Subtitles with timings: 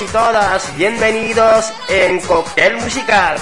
[0.00, 0.74] y todas.
[0.76, 3.36] Bienvenidos en Cóctel Musical.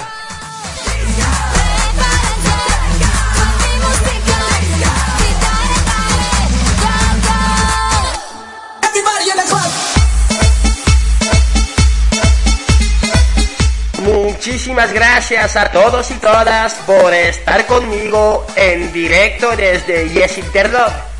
[14.01, 21.10] Muchísimas gracias a todos y todas por estar conmigo en directo desde Yes Internet.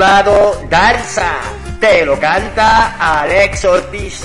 [0.00, 1.30] Danza.
[1.78, 4.22] Te lo canta Alex Ortiz.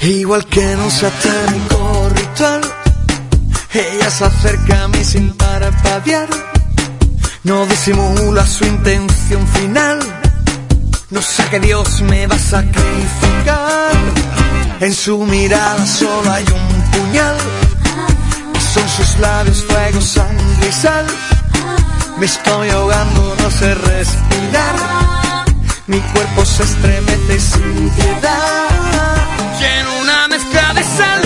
[0.00, 2.60] Igual que un satánico ritual,
[3.72, 6.28] ella se acerca a mí sin parpadear.
[7.44, 10.00] No disimula su intención final.
[11.10, 13.92] No sé que Dios me va a sacrificar.
[14.80, 17.65] En su mirada solo hay un puñal.
[18.76, 21.06] Son sus labios fuego, sangre y sal.
[22.18, 24.76] Me estoy ahogando, no sé respirar.
[25.86, 28.68] Mi cuerpo se estremece sin piedad.
[29.58, 31.25] Quiero una mezcla de saliva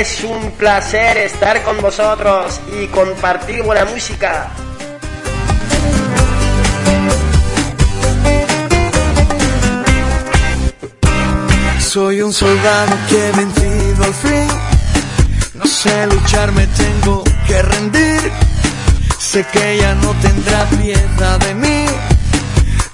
[0.00, 4.50] Es un placer estar con vosotros y compartir buena música.
[11.78, 14.48] Soy un soldado que he vencido al fin.
[15.54, 18.32] No sé luchar, me tengo que rendir.
[19.20, 21.86] Sé que ella no tendrá piedad de mí.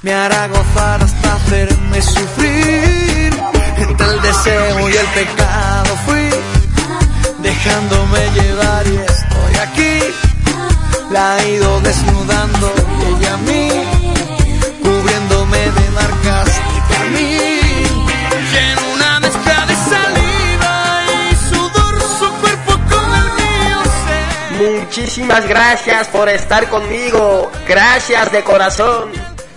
[0.02, 3.32] Me hará gozar hasta hacerme sufrir.
[3.78, 6.59] Entre el deseo y el pecado fui.
[7.42, 10.14] Dejándome llevar y estoy aquí.
[11.10, 13.70] La ha ido desnudando y ella a mí.
[14.82, 18.06] Cubriéndome de marcas y carmín.
[18.50, 26.08] Quiero una mezcla de saliva y sudor, su cuerpo con el mío se Muchísimas gracias
[26.08, 27.50] por estar conmigo.
[27.66, 29.10] Gracias de corazón.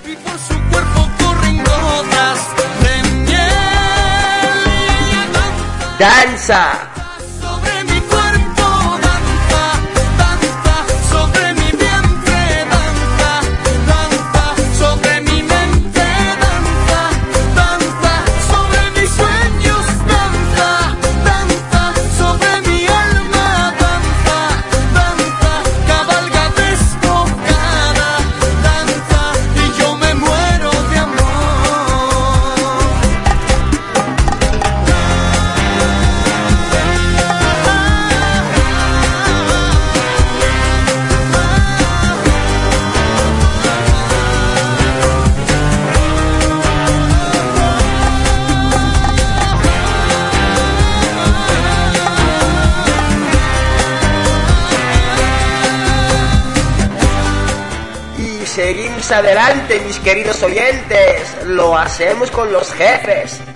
[0.06, 2.40] y por su cuerpo corren gotas
[2.82, 3.52] de miel.
[6.00, 6.93] Danza
[59.14, 61.38] adelante, mis queridos oyentes.
[61.46, 63.40] Lo hacemos con los jefes.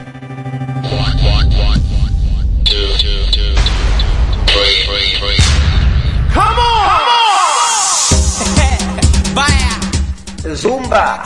[10.56, 11.24] Zumba.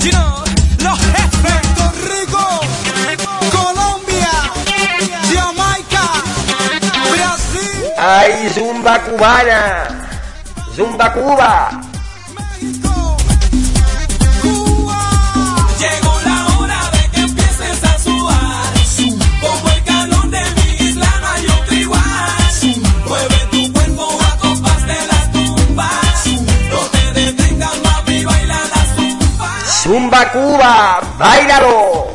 [0.00, 0.44] You know,
[0.78, 1.32] los jefes.
[1.42, 2.60] Puerto Rico,
[3.50, 4.30] Colombia,
[5.34, 6.04] Jamaica,
[7.10, 7.84] Brasil.
[7.98, 10.02] Ay, Zumba cubana.
[10.74, 11.81] Zumba Cuba.
[30.30, 32.11] Cuba, bailalo.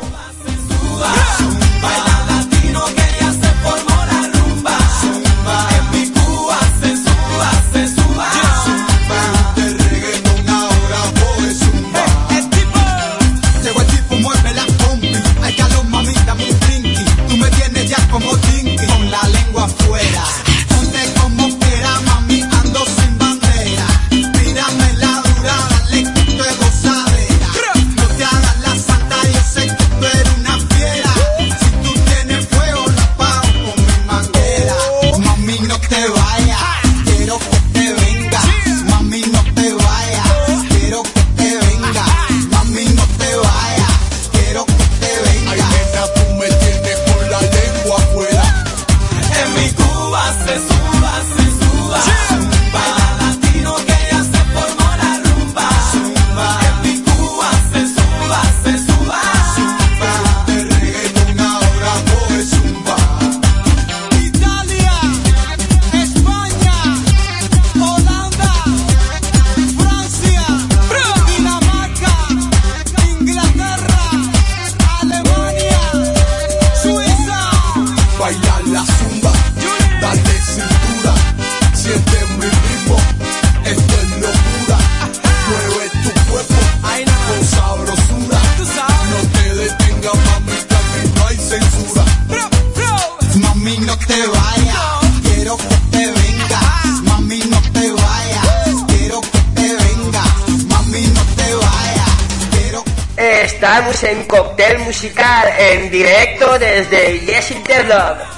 [106.90, 108.37] Yes, she did love.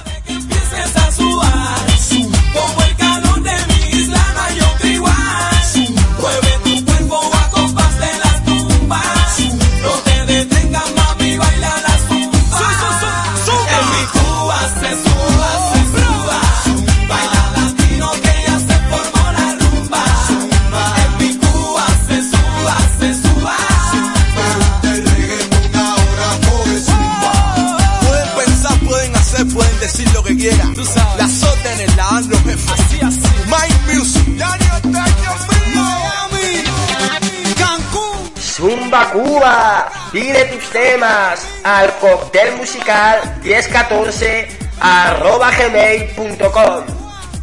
[41.81, 44.47] al cóctel musical 1014
[44.79, 46.83] arroba gmail.com.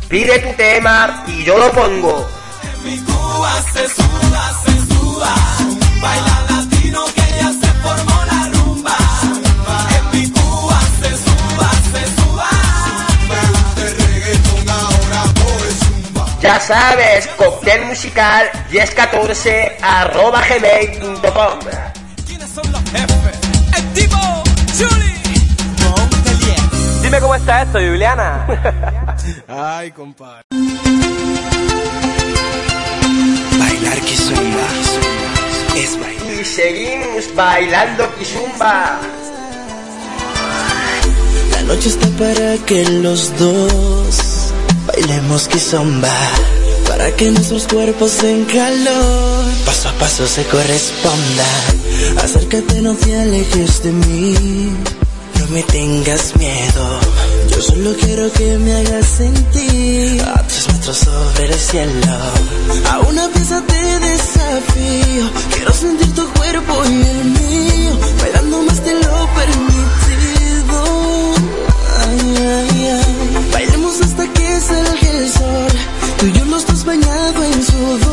[0.09, 2.25] Pide tu tema y yo lo pongo.
[2.85, 5.35] Mi Cuba se suda, se suda,
[6.01, 8.97] baila latino que ya se formó la rumba.
[9.97, 12.51] En mi Cuba se suba, se suba.
[13.29, 16.27] Me gusta el reggaetón ahora por zumba.
[16.41, 21.78] Ya sabes, cóctel musical 1014 arroba gmail.com.
[27.49, 28.47] gusta esto, Juliana?
[29.49, 30.43] Ay, compadre.
[33.59, 34.69] Bailar Kizumba
[35.77, 36.41] es bailar.
[36.41, 39.01] Y seguimos bailando Kizumba.
[41.53, 44.53] La noche está para que los dos
[44.87, 46.15] bailemos Kizumba.
[46.87, 52.19] Para que nuestros cuerpos en calor paso a paso se correspondan.
[52.23, 54.71] Acércate, no te alejes de mí.
[55.39, 57.08] No me tengas miedo
[57.59, 62.17] yo solo quiero que me hagas sentir a tres metros sobre el cielo.
[62.89, 65.25] A una pieza te desafío.
[65.57, 70.85] Quiero sentir tu cuerpo y el mío, bailando más de lo permitido.
[71.99, 73.49] Ay, ay, ay.
[73.53, 75.73] Bailemos hasta que salga el sol.
[76.19, 78.08] Tú y yo los dos bañados en sudor.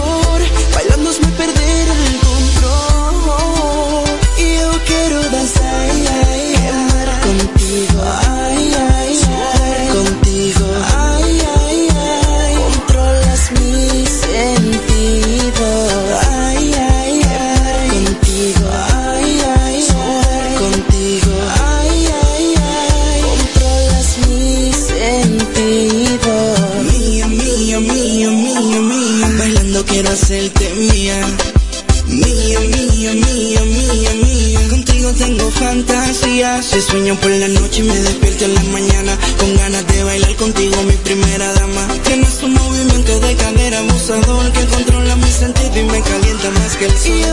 [37.05, 40.75] sueño por la noche y me despierto en la mañana con ganas de bailar contigo,
[40.83, 41.87] mi primera dama.
[42.03, 46.85] Tienes un movimiento de cadera abusador que controla mi sentido y me calienta más que
[46.85, 47.24] el sol.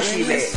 [0.00, 0.49] imposible.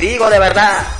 [0.00, 0.99] Digo de verdad.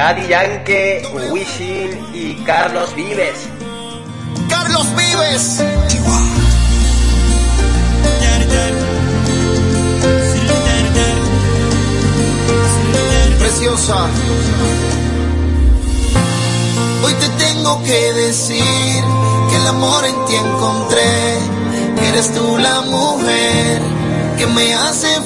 [0.00, 3.46] Daddy Yankee, Wishing y Carlos Vives.
[4.48, 5.62] Carlos Vives.
[13.40, 14.06] Preciosa.
[17.04, 19.04] Hoy te tengo que decir
[19.50, 21.38] que el amor en ti encontré,
[21.98, 23.82] que eres tú la mujer
[24.38, 25.19] que me hace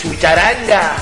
[0.00, 0.99] su charanga.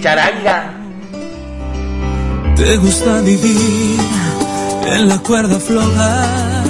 [0.00, 0.72] charanga.
[2.56, 3.98] Te gusta vivir
[4.94, 6.62] en la cuerda floja,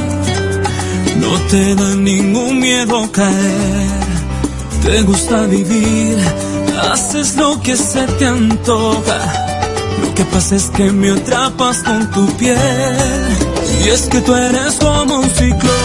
[1.20, 4.06] no te da ningún miedo caer.
[4.82, 6.18] Te gusta vivir,
[6.90, 9.18] haces lo que se te antoja.
[10.02, 12.56] Lo que pasa es que me atrapas con tu piel.
[13.84, 15.75] Y es que tú eres como un ciclo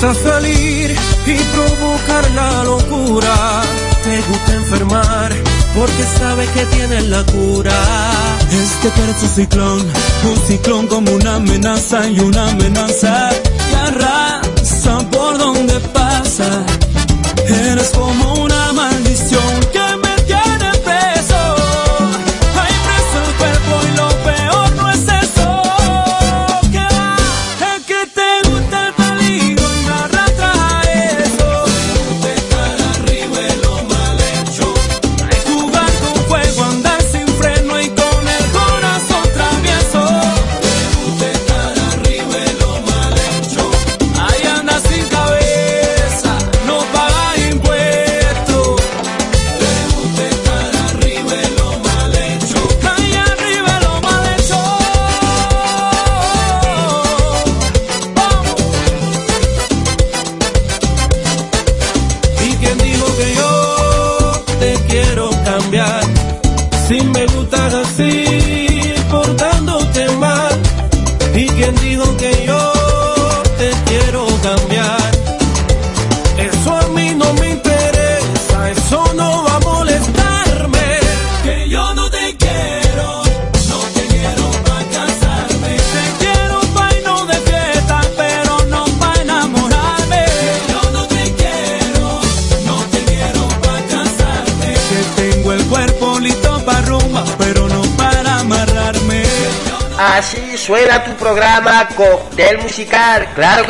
[0.00, 3.62] gusta salir y provocar la locura.
[4.02, 5.30] Te gusta enfermar
[5.74, 7.72] porque sabe que tienes la cura.
[8.50, 9.86] Es que tú eres un ciclón,
[10.30, 13.30] un ciclón como una amenaza y una amenaza
[13.68, 16.64] que arrasa por donde pasa.
[17.46, 18.39] Eres como un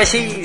[0.01, 0.40] que sí.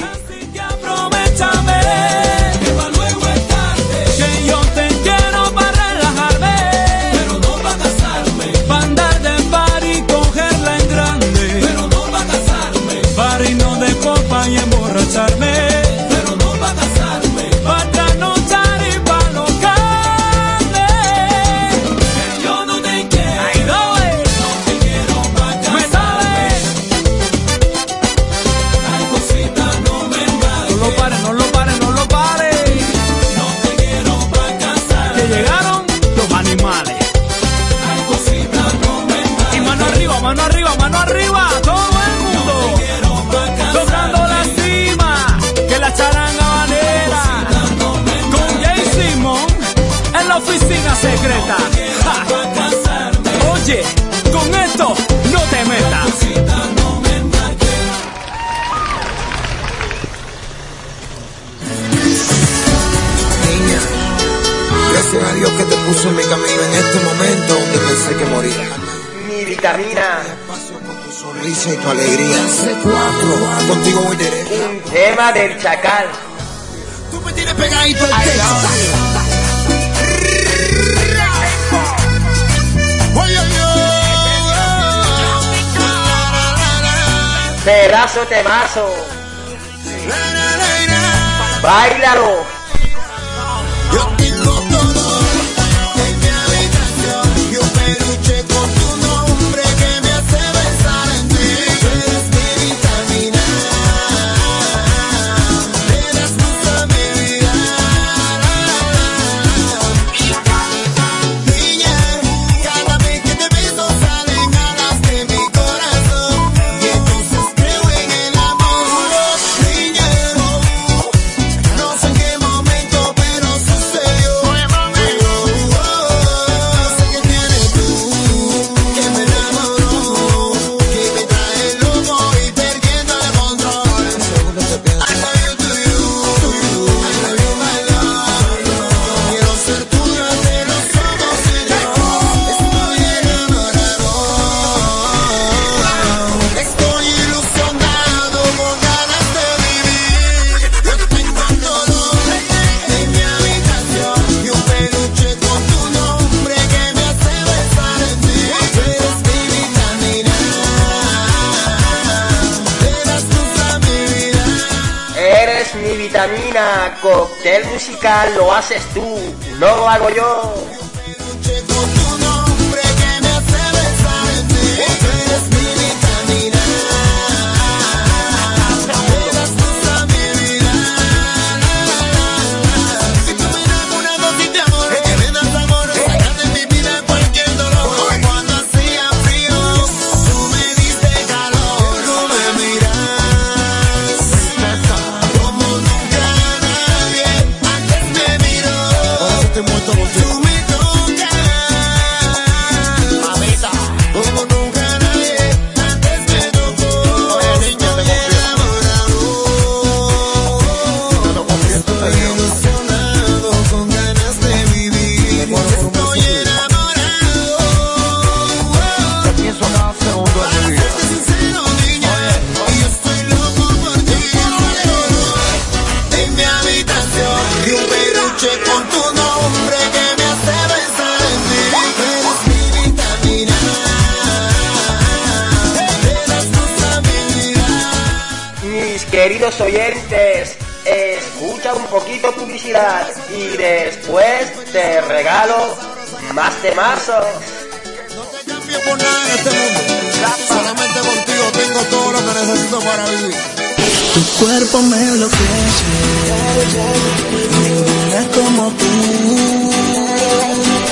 [166.85, 169.17] tema, cóctel musical, lo haces tú,
[169.59, 170.74] no lo hago yo.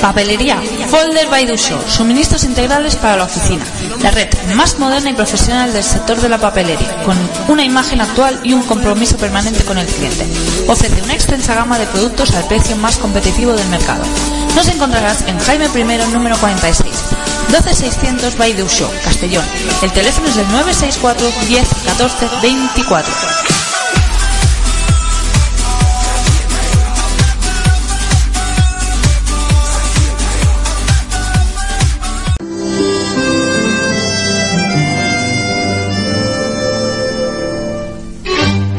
[0.00, 0.60] Papelería
[0.90, 3.64] Folder by Dusho, suministros integrales para la oficina,
[4.02, 7.16] la red más moderna y profesional del sector de la papelería, con
[7.48, 10.26] una imagen actual y un compromiso permanente con el cliente.
[10.68, 14.04] Ofrece una extensa gama de productos al precio más competitivo del mercado
[14.54, 16.94] nos encontrarás en Jaime I, número 46,
[17.50, 19.44] 12600 Baideuxó, Castellón.
[19.82, 23.12] El teléfono es el 964 10 14 24.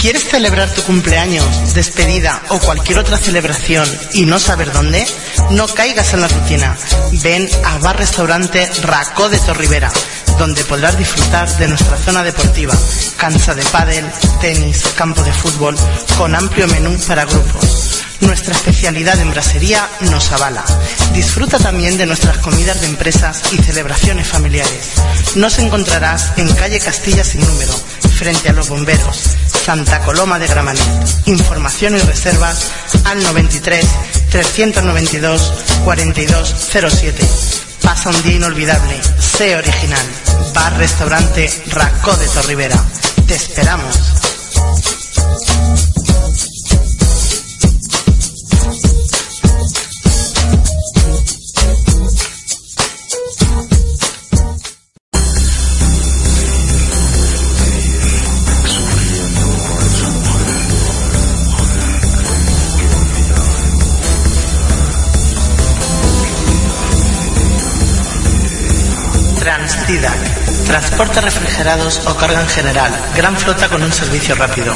[0.06, 5.04] ¿Quieres celebrar tu cumpleaños, despedida o cualquier otra celebración y no saber dónde?
[5.50, 6.76] No caigas en la rutina.
[7.24, 9.90] Ven a Bar Restaurante Racó de Torribera,
[10.38, 12.72] donde podrás disfrutar de nuestra zona deportiva,
[13.16, 14.04] cancha de pádel,
[14.40, 15.74] tenis, campo de fútbol,
[16.16, 17.85] con amplio menú para grupos.
[18.20, 20.64] Nuestra especialidad en brasería nos avala.
[21.12, 24.92] Disfruta también de nuestras comidas de empresas y celebraciones familiares.
[25.34, 27.72] Nos encontrarás en calle Castilla sin número,
[28.16, 30.82] frente a los bomberos, Santa Coloma de Gramanet.
[31.26, 32.70] Información y reservas
[33.04, 33.84] al 93
[34.30, 35.52] 392
[35.84, 37.28] 4207.
[37.82, 39.00] Pasa un día inolvidable.
[39.18, 40.06] Sé original.
[40.54, 42.82] Bar Restaurante Racó de Torribera.
[43.26, 44.95] Te esperamos.
[70.66, 72.90] Transporte refrigerados o carga en general.
[73.14, 74.74] Gran flota con un servicio rápido.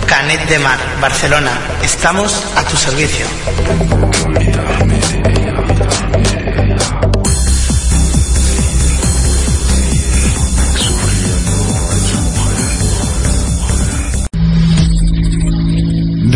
[0.06, 1.52] Canet de Mar, Barcelona.
[1.84, 3.26] Estamos a tu servicio.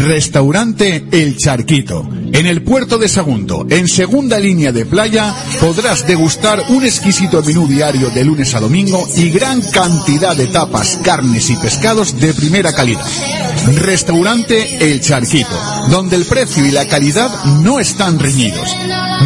[0.05, 2.07] Restaurante El Charquito.
[2.33, 7.67] En el puerto de Sagunto, en segunda línea de playa, podrás degustar un exquisito menú
[7.67, 12.75] diario de lunes a domingo y gran cantidad de tapas, carnes y pescados de primera
[12.75, 13.07] calidad.
[13.77, 17.31] Restaurante El Charquito, donde el precio y la calidad
[17.63, 18.77] no están reñidos.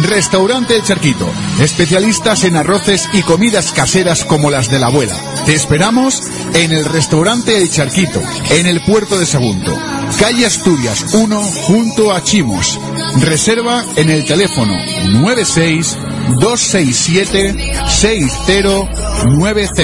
[0.03, 5.17] Restaurante El Charquito, especialistas en arroces y comidas caseras como las de la abuela.
[5.45, 6.21] Te esperamos
[6.53, 8.21] en el restaurante El Charquito,
[8.51, 9.77] en el puerto de Sagunto,
[10.17, 12.79] calle Asturias 1, junto a Chimos.
[13.21, 14.73] Reserva en el teléfono
[15.21, 15.97] 96
[16.39, 19.81] 267 6090.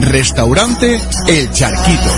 [0.00, 2.10] Restaurante El Charquito.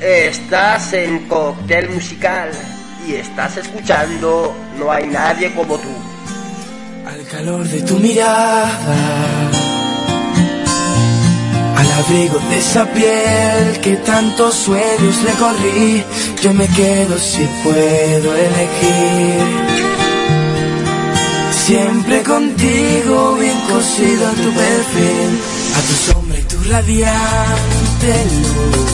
[0.00, 2.50] Estás en Cóctel Musical
[3.06, 5.88] y estás escuchando No hay nadie como tú.
[7.06, 9.50] Al calor de tu mirada,
[11.80, 16.04] al abrigo de esa piel que tantos sueños le corrí,
[16.42, 19.40] yo me quedo si puedo elegir.
[21.66, 25.30] Siempre contigo, bien cosido en tu perfil,
[25.76, 28.90] a tu sombra y tu radiante luz.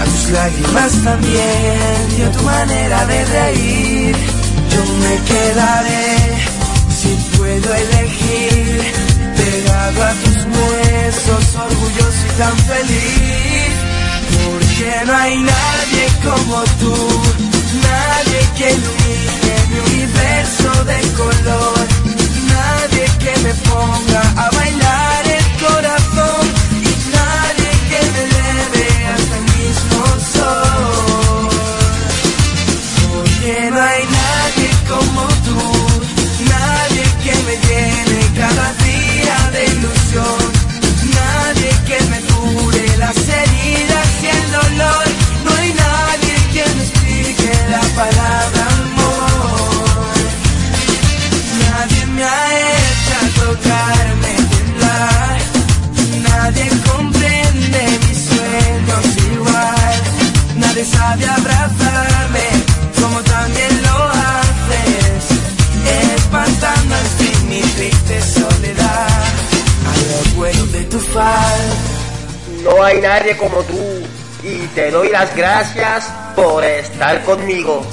[0.00, 4.16] A tus lágrimas también y a tu manera de reír.
[4.72, 6.16] Yo me quedaré
[6.98, 8.82] si puedo elegir.
[9.36, 10.38] Pegado a tus
[11.08, 13.72] huesos, orgulloso y tan feliz.
[14.44, 16.94] Porque no hay nadie como tú,
[17.82, 21.86] nadie que ilumine mi universo de color.
[22.48, 26.07] Nadie que me ponga a bailar el corazón.
[75.18, 76.04] Las gracias
[76.36, 77.84] por estar conmigo.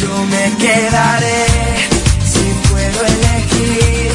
[0.00, 1.44] Yo me quedaré
[2.32, 4.12] si puedo elegir,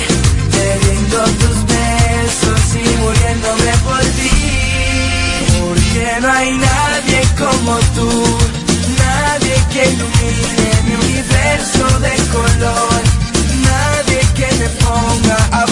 [0.58, 4.38] bebiendo tus besos y muriéndome por ti.
[5.60, 8.10] Porque no hay nadie como tú,
[9.06, 13.02] nadie que ilumine mi universo de color,
[13.70, 15.67] nadie que me ponga a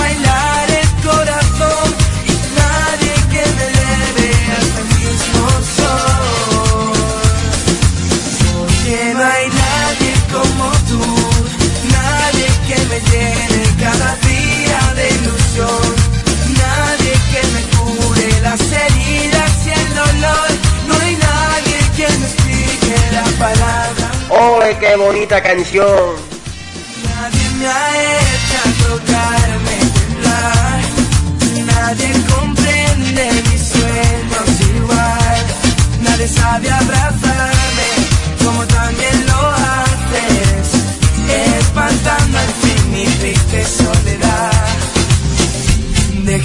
[24.76, 26.16] ¡Ole, qué bonita canción!
[27.04, 30.82] Nadie me ha hecho tocarme temblar,
[31.66, 35.46] nadie comprende mis sueños igual,
[36.02, 37.55] nadie sabe abrazarme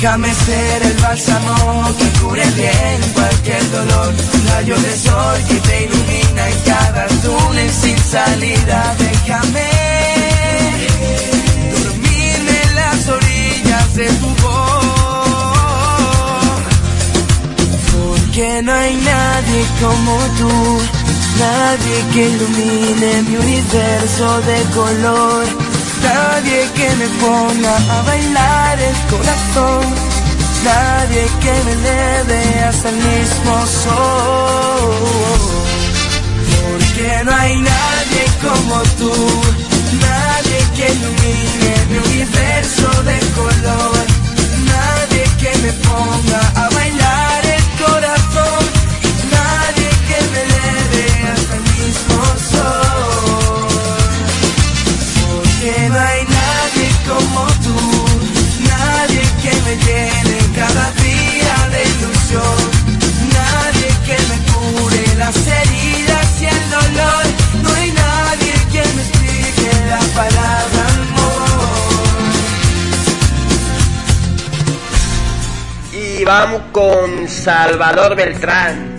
[0.02, 4.14] Déjame ser el bálsamo que cubre bien cualquier dolor,
[4.48, 8.96] rayo de sol que te ilumina en cada túnel sin salida.
[8.98, 9.68] Déjame
[11.84, 14.86] dormirme en las orillas de tu voz,
[17.92, 20.80] porque no hay nadie como tú,
[21.38, 25.59] nadie que ilumine mi universo de color.
[26.02, 29.84] Nadie que me ponga a bailar el corazón,
[30.64, 34.90] nadie que me eleve hasta el mismo sol.
[36.62, 39.12] Porque no hay nadie como tú,
[40.00, 44.06] nadie que ilumine mi universo de color,
[44.72, 46.69] nadie que me ponga a
[59.86, 62.58] llene cada día de ilusión,
[63.32, 67.24] nadie que me cure las heridas y el dolor,
[67.62, 71.50] no hay nadie que me explique la palabra amor.
[75.92, 78.89] Y vamos con Salvador Beltrán.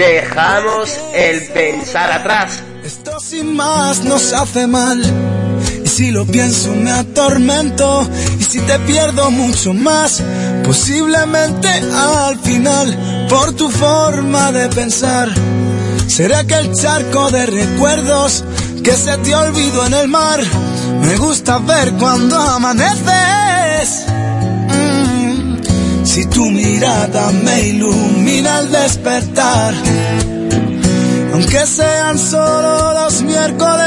[0.00, 2.62] Dejamos el pensar atrás.
[2.82, 4.98] Esto sin más nos hace mal.
[5.84, 8.08] Y si lo pienso me atormento.
[8.38, 10.22] Y si te pierdo mucho más,
[10.64, 15.28] posiblemente al final, por tu forma de pensar,
[16.06, 18.42] será que el charco de recuerdos
[18.82, 20.40] que se te olvidó en el mar.
[21.02, 24.06] Me gusta ver cuando amaneces.
[26.20, 29.72] Si tu mirada me ilumina al despertar
[31.32, 33.78] aunque sean solo los miércoles.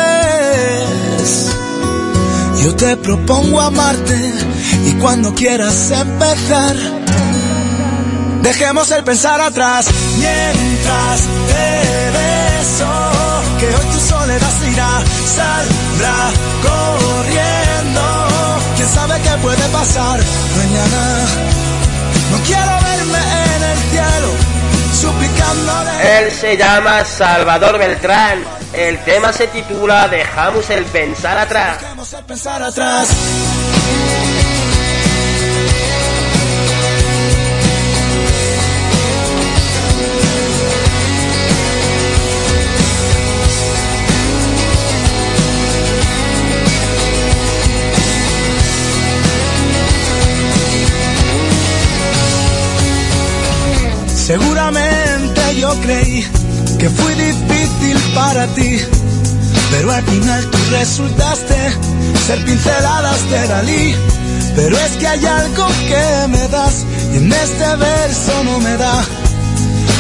[2.64, 4.34] Yo te propongo amarte
[4.88, 6.76] y cuando quieras empezar,
[8.42, 9.86] dejemos el pensar atrás
[10.18, 12.90] mientras te beso.
[13.60, 15.04] Que hoy tu soledad se irá,
[15.38, 16.32] saldrá
[16.66, 18.02] corriendo.
[18.76, 20.20] Quién sabe qué puede pasar
[20.58, 21.73] mañana.
[22.34, 23.20] No quiero verme
[23.56, 24.28] en el cielo
[24.92, 26.18] suplicándole.
[26.18, 28.44] Él se llama Salvador Beltrán.
[28.74, 31.80] El tema se titula Dejamos el pensar atrás.
[31.80, 33.10] Dejemos el pensar atrás.
[54.26, 56.26] Seguramente yo creí
[56.80, 58.78] que fui difícil para ti,
[59.70, 61.56] pero al final tú resultaste
[62.26, 63.96] ser pinceladas de Dalí.
[64.56, 69.04] Pero es que hay algo que me das y en este verso no me da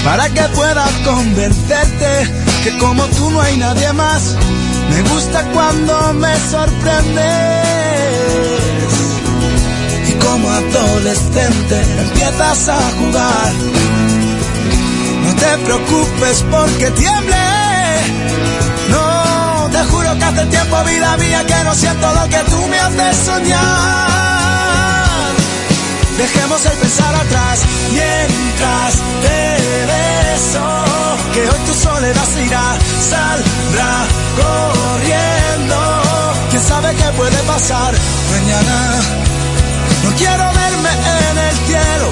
[0.05, 2.31] para que pueda convencerte
[2.63, 4.37] que como tú no hay nadie más.
[4.89, 7.23] Me gusta cuando me sorprendes
[10.07, 13.82] y como adolescente empiezas a jugar.
[15.43, 17.35] Te preocupes porque tiemble.
[18.89, 22.79] No, te juro que hace tiempo, vida mía, que no siento lo que tú me
[22.79, 23.57] haces soñar.
[26.17, 27.59] Dejemos el pensar atrás
[27.91, 29.57] mientras te
[29.91, 30.65] beso.
[31.33, 32.77] Que hoy tu soledad se irá,
[33.11, 33.93] saldrá
[34.39, 35.77] corriendo.
[36.69, 37.93] sabe qué puede pasar
[38.31, 38.77] mañana.
[40.05, 40.91] No quiero verme
[41.29, 42.07] en el cielo,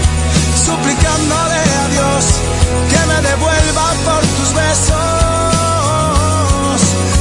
[0.66, 2.42] suplicándole a Dios
[3.22, 4.96] devuelva por tus besos.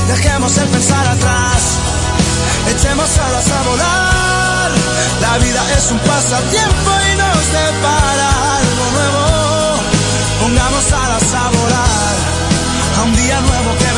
[0.09, 1.62] Dejemos el pensar atrás,
[2.74, 4.70] echemos alas a volar.
[5.20, 8.28] La vida es un pasatiempo y nos depara
[8.59, 9.24] algo nuevo.
[10.43, 12.14] Pongamos alas a volar
[12.99, 13.89] a un día nuevo que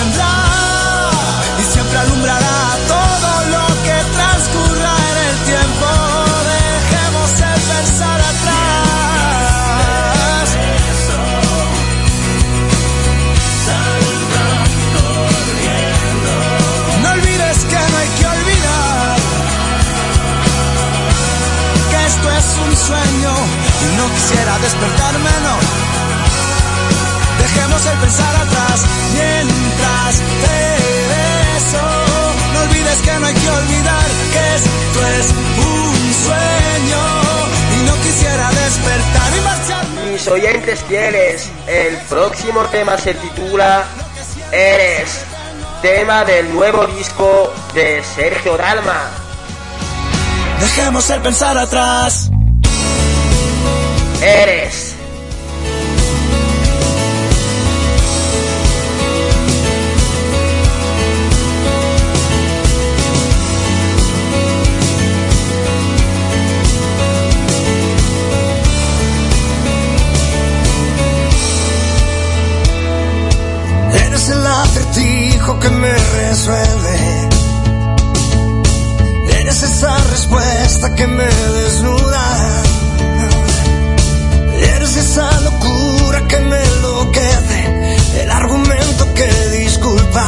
[24.22, 25.56] quisiera despertarme, no.
[27.42, 30.58] Dejemos el pensar atrás mientras te
[31.12, 31.86] beso.
[32.52, 35.26] No olvides que no hay que olvidar que esto es
[35.58, 37.04] un sueño
[37.74, 40.12] y no quisiera despertar y marcharme.
[40.12, 43.84] Mis oyentes fieles, el próximo tema se titula
[44.52, 45.24] Eres,
[45.80, 49.10] tema del nuevo disco de Sergio Dalma.
[50.60, 52.31] Dejemos el pensar atrás.
[54.22, 54.92] Eres.
[74.28, 77.28] El acertijo que me resuelve.
[79.40, 82.71] Eres esa respuesta que me desnuda.
[85.02, 88.22] Esa locura que me enloquece.
[88.22, 89.26] El argumento que
[89.58, 90.24] disculpa.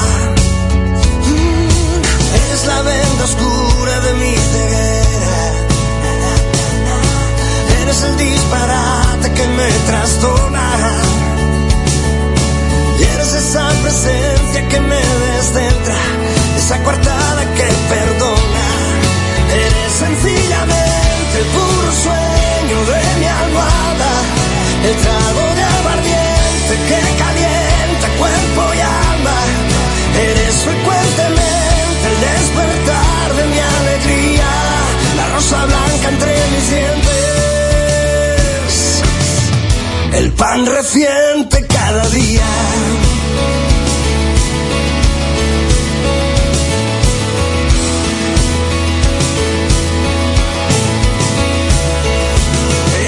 [40.85, 42.43] Reciente cada día.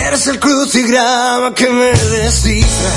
[0.07, 2.95] Eres el crucigrama que me descifra.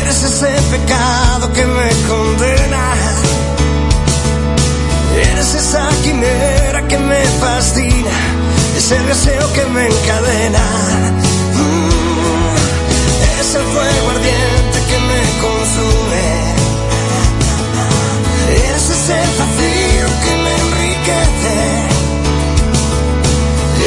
[0.00, 2.94] Eres ese pecado que me condena.
[5.32, 8.10] Eres esa quimera que me fascina.
[8.76, 11.27] Ese deseo que me encadena.
[13.50, 16.26] Eres el fuego ardiente que me consume.
[18.52, 21.56] Eres ese vacío que me enriquece.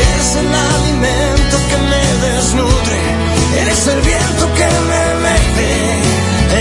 [0.01, 2.99] Eres el alimento que me desnutre.
[3.61, 5.69] Eres el viento que me mece.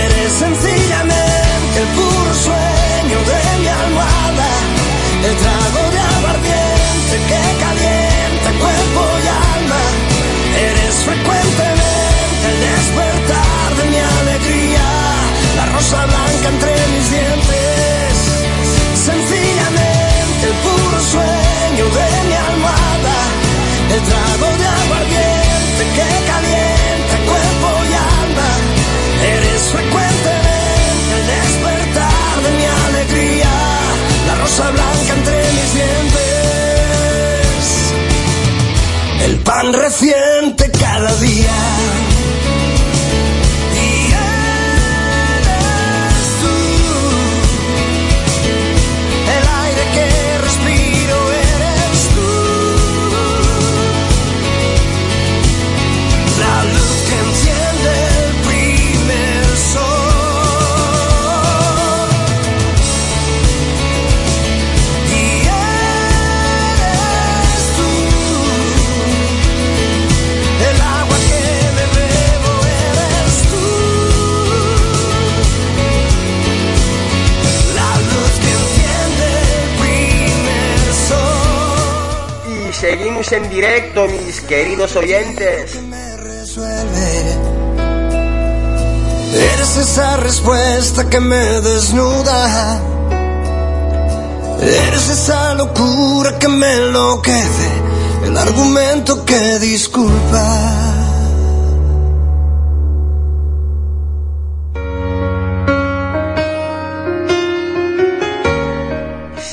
[0.05, 4.49] Eres sencillamente el puro sueño de mi almohada.
[5.25, 6.70] El trago de aguardiente
[15.81, 18.13] rosa blanca entre mis dientes.
[19.09, 23.17] Sencillamente el puro sueño de mi almohada.
[23.95, 28.49] El trago de aguardiente que calienta cuerpo y alma.
[29.35, 33.53] Eres frecuentemente el despertar de mi alegría.
[34.27, 36.21] La rosa blanca entre mis dientes.
[39.25, 42.10] El pan reciente cada día.
[83.29, 85.77] En directo, mis queridos oyentes.
[89.35, 92.81] Eres esa respuesta que me desnuda.
[94.59, 97.69] Eres esa locura que me enloquece,
[98.25, 100.91] el argumento que disculpa.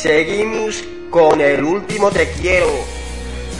[0.02, 2.97] Seguimos con el último Te Quiero,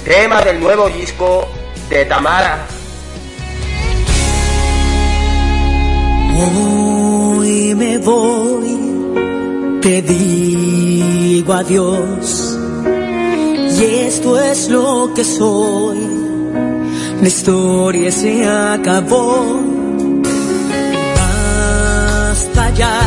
[0.08, 1.46] tema del nuevo disco
[1.90, 2.66] de Tamara.
[6.40, 12.58] Hoy me voy, te digo adiós.
[13.78, 15.98] Y esto es lo que soy.
[17.20, 19.60] La historia se acabó.
[21.18, 22.98] Basta ya.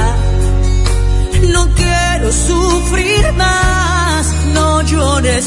[1.50, 3.61] No quiero sufrir más.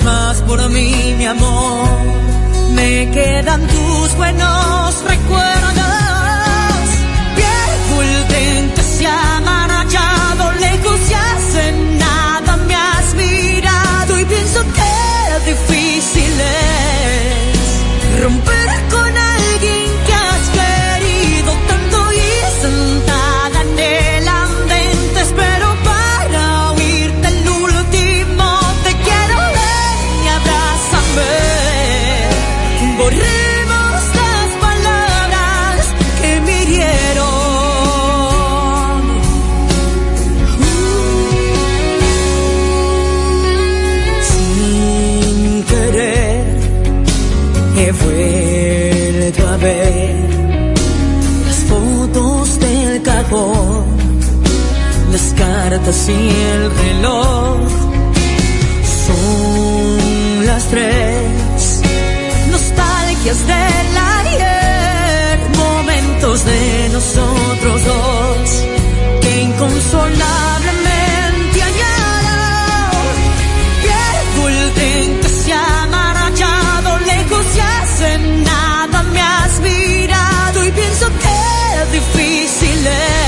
[0.02, 1.88] Más por mí, mi amor.
[2.72, 5.84] Me quedan tus buenos recuerdos.
[7.36, 14.24] Pierdo el tren que se ha marchado lejos y hace nada me has mirado y
[14.24, 17.23] pienso que difícil es
[55.86, 57.68] y el reloj
[59.06, 61.82] son las tres.
[62.50, 68.64] Nostalgias del ayer momentos de nosotros dos
[69.20, 73.02] que inconsolablemente añoro
[73.82, 80.70] pierdo el tren que se ha marchado lejos y hace nada me has mirado y
[80.70, 83.23] pienso que difícil es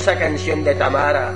[0.00, 1.32] preciosa canción de Tamara.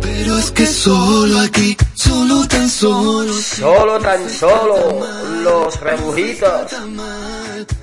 [0.00, 3.32] Pero es que solo aquí, solo tan solo.
[3.32, 5.00] Solo tan solo
[5.42, 6.72] los rebujitos.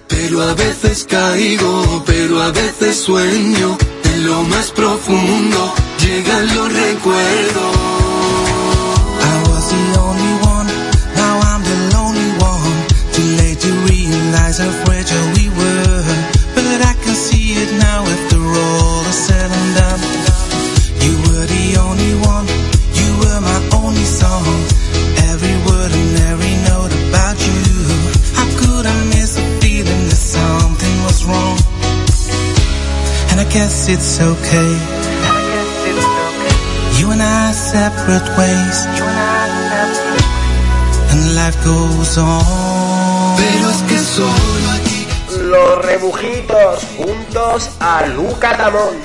[0.08, 3.78] Pero a veces caigo, pero a veces sueño.
[4.04, 7.76] En lo más profundo llegan los recuerdos.
[9.22, 10.68] I was the only one,
[11.16, 12.86] now I'm the lonely one.
[13.14, 15.29] Too late to realize how fragile
[33.60, 34.72] guess it's okay.
[36.98, 38.78] You and I separate ways.
[41.12, 43.36] And life goes on.
[43.42, 45.00] Pero es que solo aquí
[45.54, 48.96] Los rebujitos juntos a Luca Tamón.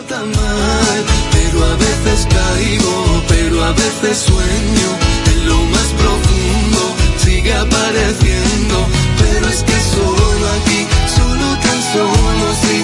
[0.00, 0.98] está mal.
[1.34, 2.96] Pero a veces caigo,
[3.32, 4.88] pero a veces sueño.
[5.32, 6.82] En lo más profundo
[7.24, 8.76] sigue apareciendo.
[9.22, 10.80] Pero es que solo aquí,
[11.18, 12.76] solo tan solo sí,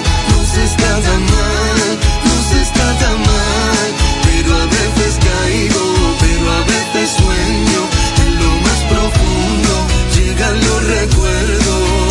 [0.83, 1.79] nada mal,
[2.27, 3.87] nos está tan mal,
[4.25, 5.85] pero a veces caigo,
[6.23, 7.81] pero a veces sueño,
[8.23, 9.73] en lo más profundo
[10.15, 12.03] llegan los recuerdos.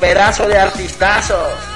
[0.00, 1.71] pedazos de artistazos.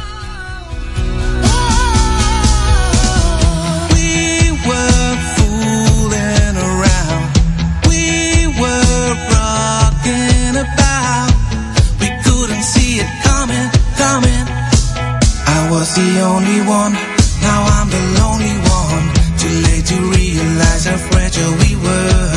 [15.96, 16.92] The only one.
[17.40, 19.04] Now I'm the lonely one.
[19.40, 22.32] Too late to realize how fragile we were.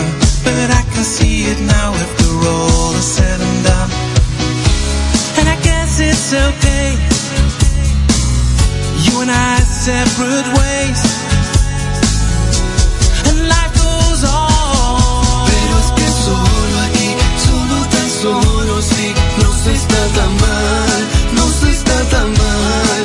[0.48, 3.92] But I can see it now after all is said and done.
[5.40, 6.90] And I guess it's okay.
[9.04, 11.02] You and I separate ways.
[13.28, 15.48] And life goes on.
[15.52, 17.10] Pero es que solo aquí,
[17.48, 19.08] solo tan solo sí,
[19.42, 21.02] no se está tan mal,
[21.36, 22.99] no se está tan mal.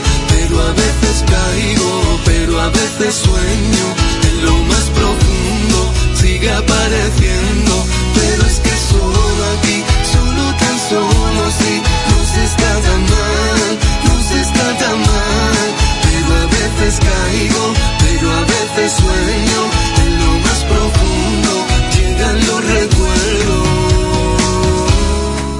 [2.65, 3.87] A veces sueño
[4.27, 7.85] en lo más profundo, sigue apareciendo.
[8.15, 14.15] Pero es que solo aquí, solo tan solo sí, no se está tan mal, no
[14.23, 15.67] se está tan mal.
[16.05, 17.65] Pero a veces caigo,
[18.01, 19.61] pero a veces sueño
[20.03, 21.53] en lo más profundo,
[21.95, 23.75] llegan los recuerdos.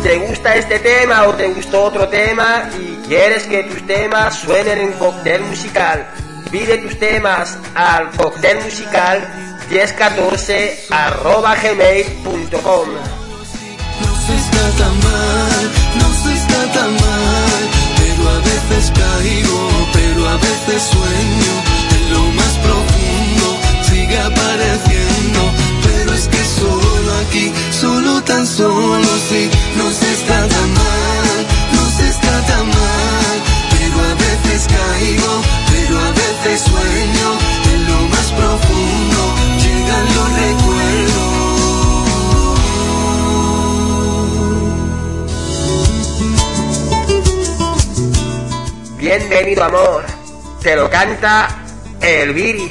[0.05, 4.79] ¿Te gusta este tema o te gustó otro tema y quieres que tus temas suenen
[4.79, 6.09] en cóctel musical?
[6.55, 9.27] Pide tus temas al cóctel musical
[9.71, 12.89] 1014 arroba gmail.com.
[14.01, 15.63] No se está tan mal,
[15.99, 17.63] no se está tan mal,
[17.97, 21.55] pero a veces caigo, pero a veces sueño
[21.97, 23.59] en lo más profundo,
[23.91, 25.41] sigue apareciendo,
[25.83, 31.24] pero es que solo aquí, solo tan solo sí, no se está tan mal,
[49.17, 50.03] Bienvenido amor,
[50.61, 51.49] te lo canta
[52.01, 52.69] el Viri.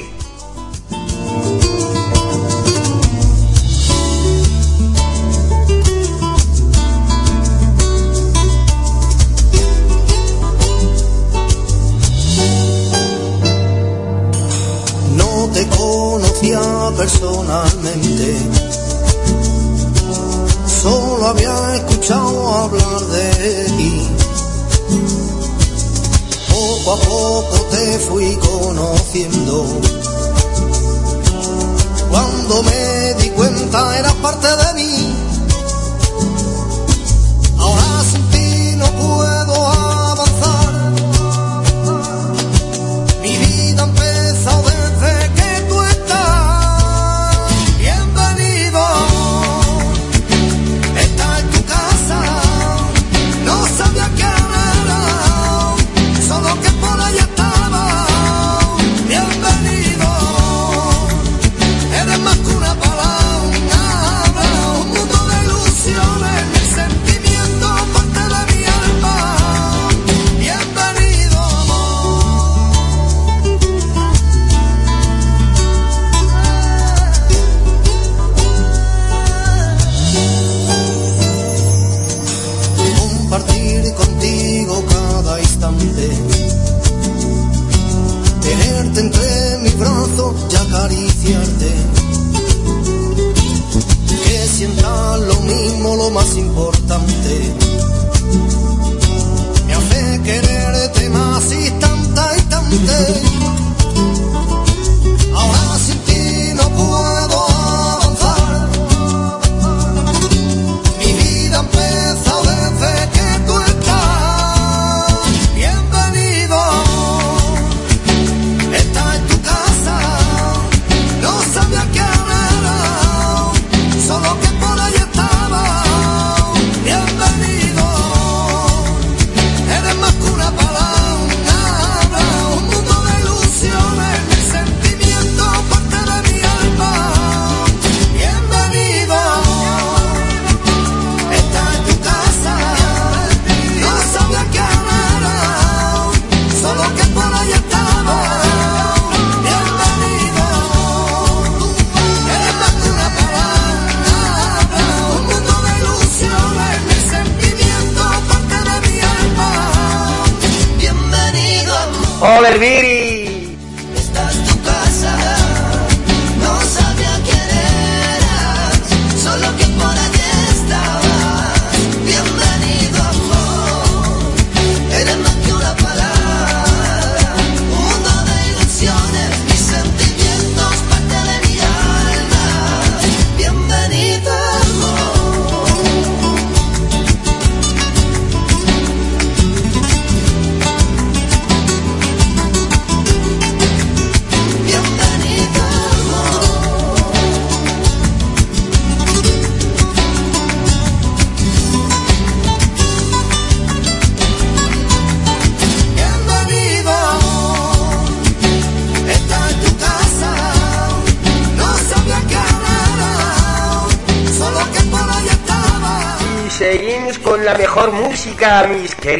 [15.16, 16.60] No te conocía
[16.94, 18.36] personalmente,
[20.66, 24.10] solo había escuchado hablar de ti.
[26.54, 29.66] Poco a poco te fui conociendo.
[32.08, 34.63] Cuando me di cuenta eras parte de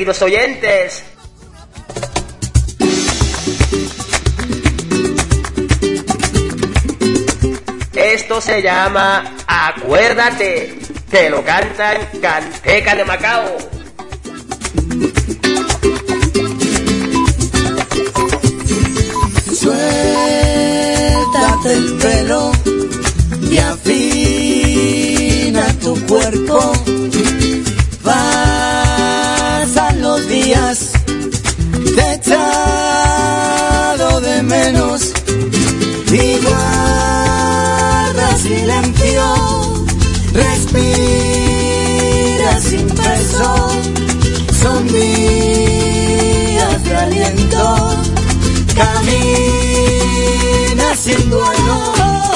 [0.04, 1.02] queridos oyentes.
[7.94, 10.78] Esto se llama Acuérdate,
[11.10, 13.73] te lo cantan Canteca de Macao.
[42.64, 43.48] sin peso,
[44.62, 47.64] son días de aliento,
[48.74, 49.06] camina
[50.96, 52.33] sin duelo.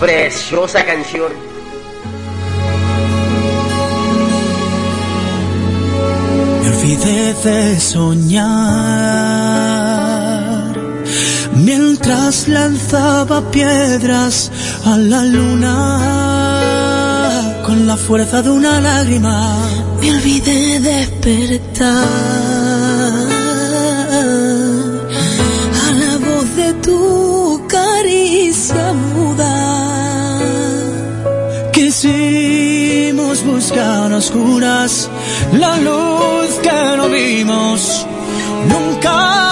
[0.00, 1.32] Preciosa canción.
[6.62, 8.36] Me olvidé de soñar.
[11.54, 14.50] Mientras lanzaba piedras
[14.84, 15.95] a la luna
[18.06, 19.56] fuerza de una lágrima.
[20.00, 22.04] Me olvidé despertar
[25.84, 29.54] a la voz de tu caricia muda.
[31.72, 35.08] Quisimos buscar a oscuras
[35.52, 38.06] la luz que no vimos
[38.68, 39.45] nunca.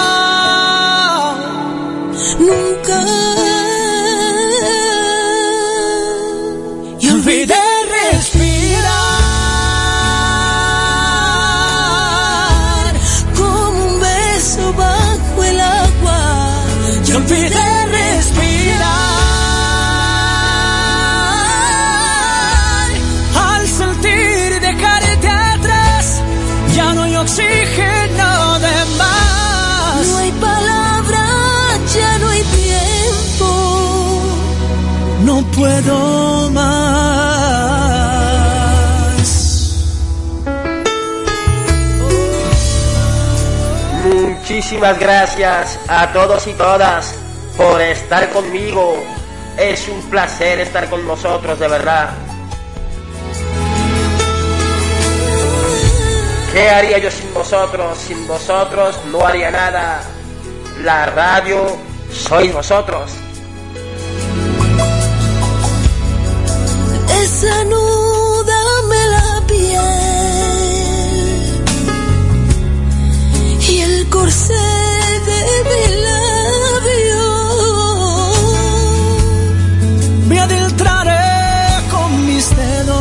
[44.65, 47.13] Muchísimas gracias a todos y todas
[47.55, 48.97] por estar conmigo.
[49.59, 52.09] Es un placer estar con vosotros, de verdad.
[56.51, 57.95] ¿Qué haría yo sin vosotros?
[57.99, 60.01] Sin vosotros no haría nada.
[60.81, 61.77] La radio
[62.11, 63.11] sois vosotros.
[67.07, 67.84] Desnúdame
[74.09, 74.53] corsé
[75.29, 77.25] de mi labio.
[80.27, 82.95] Me adentraré con mis dedos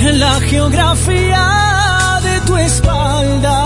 [0.00, 1.46] en la geografía
[2.22, 3.58] de tu espalda.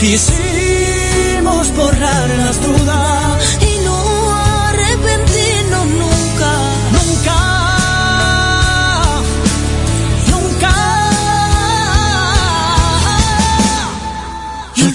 [0.00, 3.31] Quisimos borrar las dudas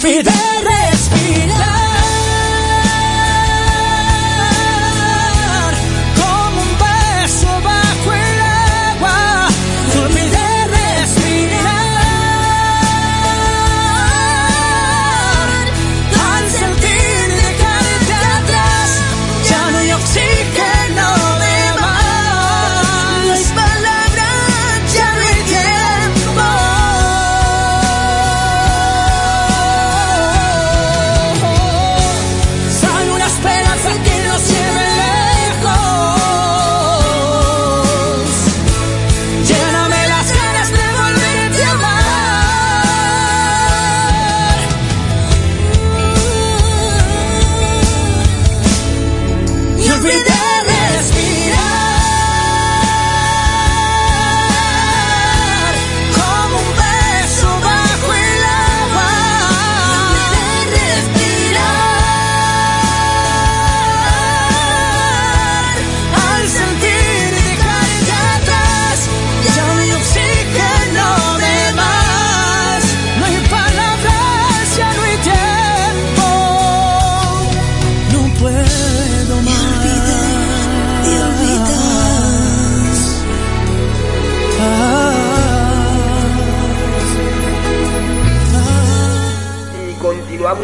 [0.07, 0.46] Y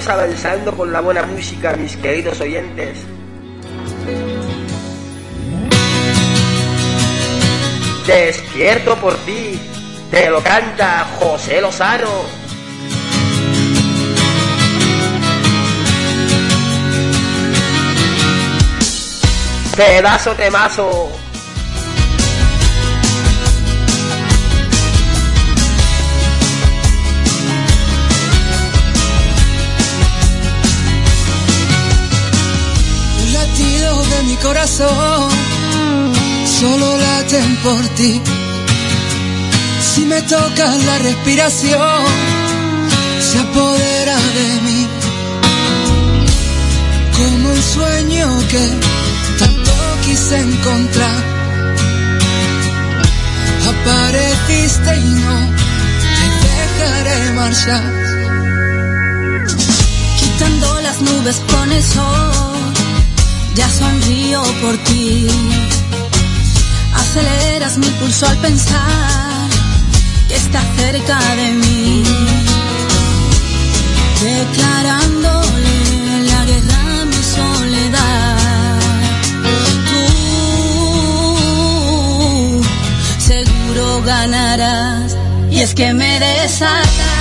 [0.07, 2.99] avanzando con la buena música, mis queridos oyentes.
[8.07, 9.59] Despierto por ti,
[10.11, 12.09] te lo canta José Lozano.
[19.75, 21.22] Pedazo temazo.
[34.53, 35.31] Corazón
[36.59, 38.21] solo laten por ti.
[39.81, 42.03] Si me tocas la respiración,
[43.19, 44.87] se apodera de mí.
[47.17, 48.63] Como un sueño que
[49.39, 49.71] tanto
[50.05, 51.19] quise encontrar.
[53.71, 55.37] Apareciste y no
[56.17, 57.83] te dejaré marchar.
[60.19, 62.72] Quitando las nubes con el sol,
[63.55, 65.27] ya sonrío por ti.
[66.95, 69.49] Aceleras mi pulso al pensar
[70.27, 72.03] que estás cerca de mí.
[74.21, 78.79] Declarándole la guerra a mi soledad.
[79.89, 80.03] Tú
[83.19, 85.15] seguro ganarás
[85.51, 87.12] y es que me desatas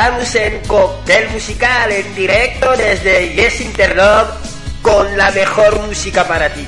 [0.00, 4.30] Estamos en Cóctel Musical en directo desde Yes Interlove
[4.80, 6.66] con la mejor música para ti.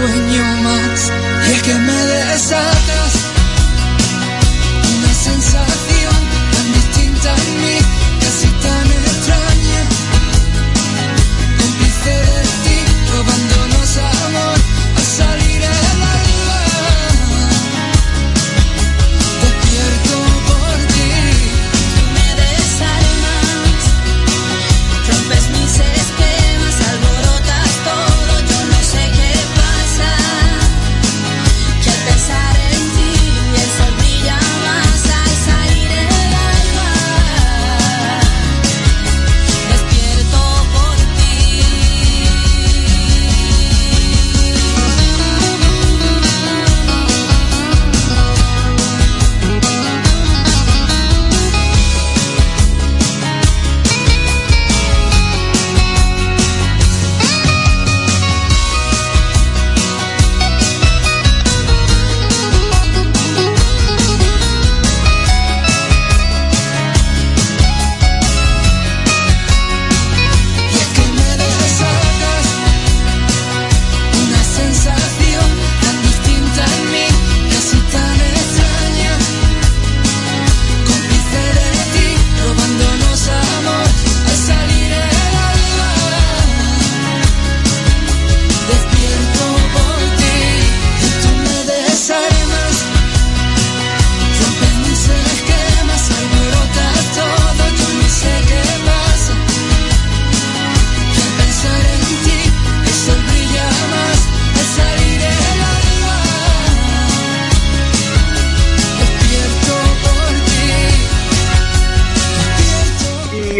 [0.00, 1.12] Sueño más
[1.50, 1.99] es que me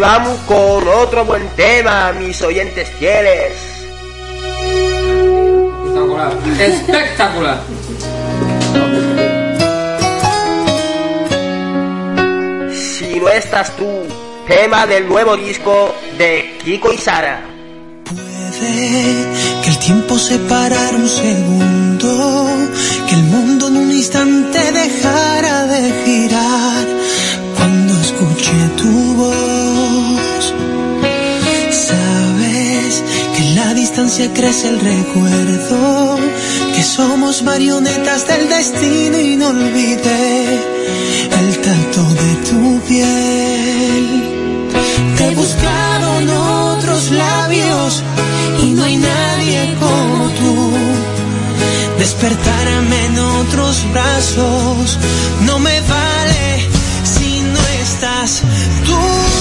[0.00, 3.52] Y vamos con otro buen tema, mis oyentes fieles.
[5.84, 6.32] Espectacular.
[6.58, 7.60] Espectacular.
[12.72, 14.06] Si no estás tú,
[14.48, 17.42] tema del nuevo disco de Kiko y Sara.
[18.58, 22.48] que el tiempo se parara un segundo,
[23.06, 26.99] que el mundo en un instante dejara de girar
[34.02, 36.18] distancia crece el recuerdo,
[36.74, 40.58] que somos marionetas del destino y no olvidé
[41.38, 44.06] el tacto de tu piel.
[45.18, 48.02] Te he buscado en otros labios
[48.62, 50.70] y no hay nadie como tú.
[51.98, 54.98] Despertarme en otros brazos
[55.42, 56.68] no me vale
[57.04, 58.40] si no estás
[58.86, 59.40] tú.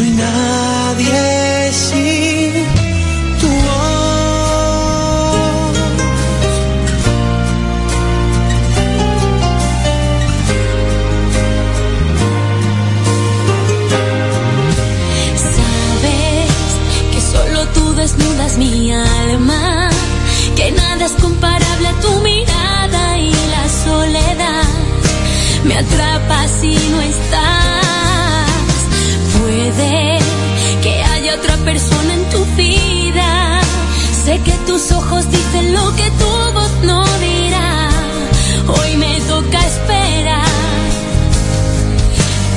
[0.00, 2.52] Soy nadie sin
[3.40, 3.76] tu voz.
[15.56, 16.50] Sabes
[17.12, 19.90] que solo tú desnudas mi alma,
[20.56, 24.68] que nada es comparable a tu mirada y la soledad
[25.64, 27.59] me atrapa si no estás.
[35.72, 37.90] Lo que tu voz no dirá.
[38.68, 40.44] Hoy me toca esperar.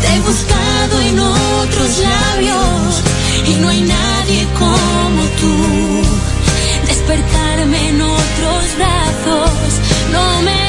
[0.01, 3.03] Te he buscado en otros labios
[3.47, 5.55] y no hay nadie como tú.
[6.87, 9.51] Despertarme en otros brazos
[10.11, 10.62] no me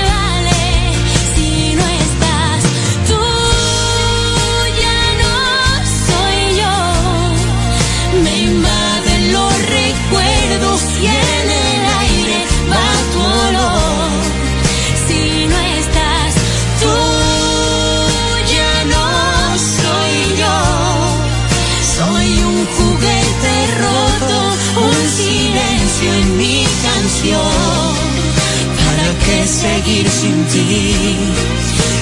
[29.25, 30.95] ¿Para qué seguir sin ti?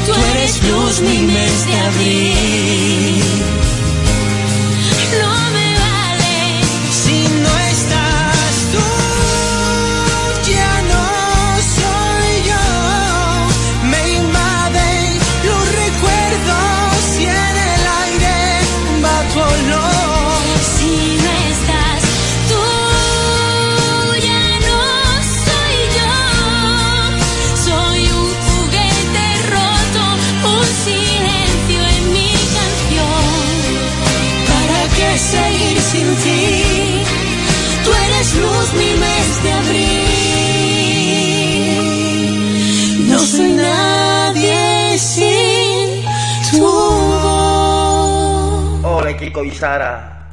[0.06, 3.22] Tú eres luz, mi mes de abril.
[36.24, 37.04] Ti?
[37.84, 40.22] Tú eres luz, mi mes de abril.
[43.10, 46.04] No soy nadie sin
[46.50, 47.42] tu voz.
[48.84, 50.30] Ole, Kiko y Sara.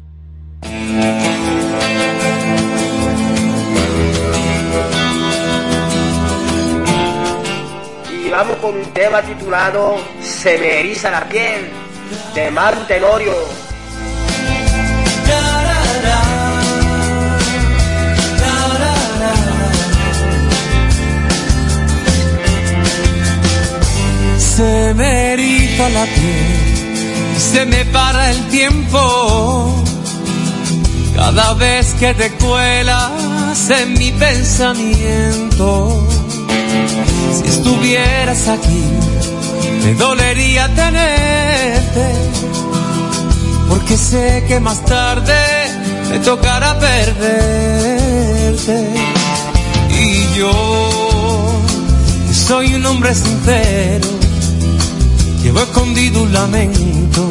[8.24, 11.68] Y vamos con un tema titulado Se me eriza la piel,
[12.34, 13.69] de Maru Tenorio.
[24.60, 29.82] Se me eriza la piel, se me para el tiempo.
[31.16, 36.06] Cada vez que te cuelas en mi pensamiento.
[37.36, 38.84] Si estuvieras aquí,
[39.82, 42.06] me dolería tenerte.
[43.66, 45.40] Porque sé que más tarde
[46.10, 48.10] me tocará perderte.
[49.88, 51.62] Y yo,
[52.46, 54.19] soy un hombre sincero,
[55.50, 57.28] llevo escondido un lamento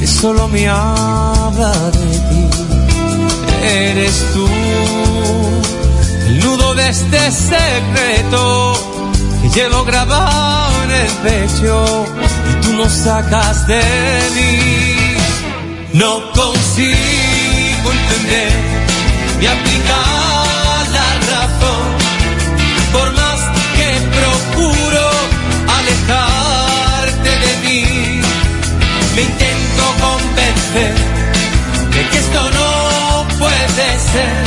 [0.00, 2.42] que solo me habla de ti.
[3.62, 4.48] Eres tú
[6.26, 8.74] el nudo de este secreto
[9.42, 12.04] que llevo grabado en el pecho
[12.50, 13.80] y tú no sacas de
[14.34, 15.18] mí.
[15.92, 18.52] No consigo entender
[19.38, 20.17] ni aplicar
[34.12, 34.44] ser.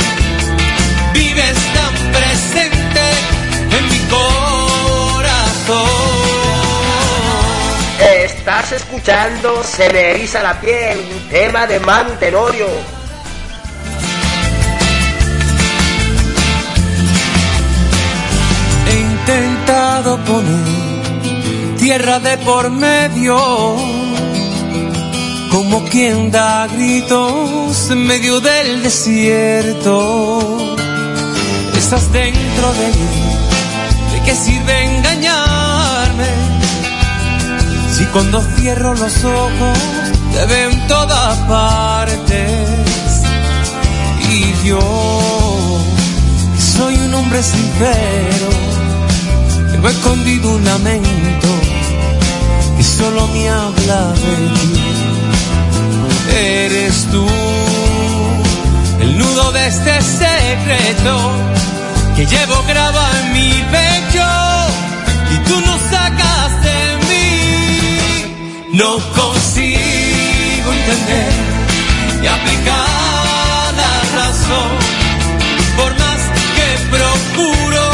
[1.12, 3.04] Vives tan presente
[3.76, 4.42] en mi corazón.
[8.24, 12.66] Estás escuchando Se me eriza la piel, un tema de Manu Tenorio.
[18.88, 20.82] He intentado poner
[21.78, 23.36] tierra de por medio,
[25.52, 30.76] como quien da gritos en medio del desierto.
[31.76, 36.28] Estás dentro de mí, ¿de qué sirve engañarme?
[37.94, 39.78] Si cuando cierro los ojos
[40.32, 42.50] te veo en todas partes
[44.30, 44.80] y yo
[46.76, 48.48] soy un hombre sincero,
[49.70, 51.48] llevo escondido un lamento
[52.78, 55.11] y solo me habla de ti.
[56.44, 57.24] Eres tú
[59.00, 61.14] el nudo de este secreto
[62.16, 64.26] que llevo grabado en mi pecho
[65.30, 66.78] y tú no sacas de
[67.08, 68.68] mí.
[68.72, 71.32] No consigo entender
[72.24, 74.70] y aplicar la razón
[75.76, 76.20] por más
[76.56, 77.84] que procuro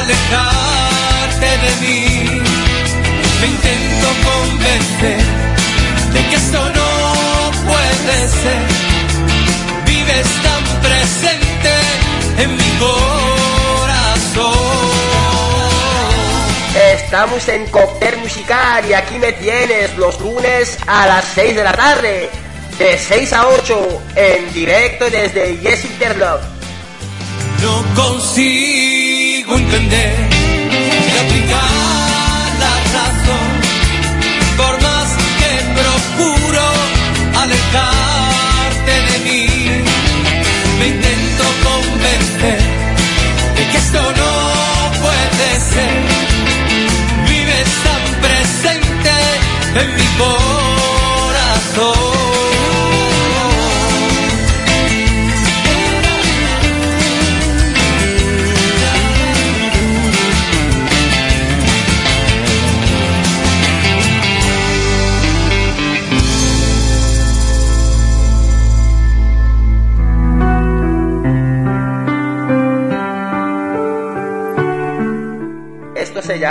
[0.00, 2.40] alejarte de mí.
[3.40, 5.20] Me intento convencer
[6.14, 6.93] de que esto no
[9.86, 11.72] Vives tan presente
[12.38, 12.94] en mi corazón.
[16.94, 21.72] Estamos en Cóctel Musical y aquí me tienes los lunes a las 6 de la
[21.72, 22.30] tarde,
[22.78, 26.42] de 6 a 8, en directo desde Yes Interlove.
[27.62, 30.23] No consigo entender
[43.74, 45.94] que esto no puede ser.
[47.28, 49.10] Vives tan presente
[49.80, 50.63] en mi corazón.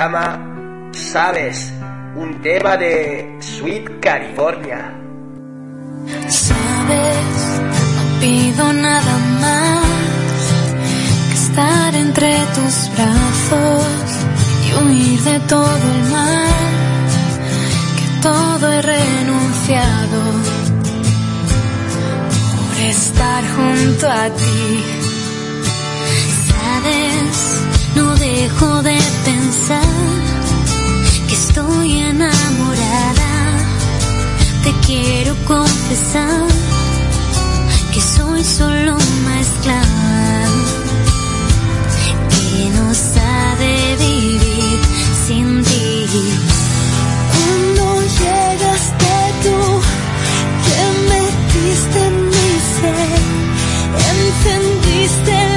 [0.04, 0.38] Llama
[0.92, 1.72] Sabes,
[2.16, 4.94] un tema de Sweet California.
[6.28, 9.86] Sabes, no pido nada más
[11.30, 13.86] que estar entre tus brazos
[14.66, 16.54] y huir de todo el mal,
[17.98, 20.20] que todo he renunciado
[22.68, 25.03] por estar junto a ti.
[28.44, 29.94] Dejo de pensar
[31.28, 33.34] que estoy enamorada.
[34.64, 36.48] Te quiero confesar
[37.94, 40.46] que soy solo una esclava
[42.32, 43.72] que no sabe
[44.08, 44.80] vivir
[45.26, 46.26] sin ti.
[47.34, 47.84] Cuando
[48.22, 49.14] llegaste
[49.44, 49.60] tú,
[50.68, 50.80] te
[51.12, 53.22] metiste en mi ser,
[54.12, 55.53] encendiste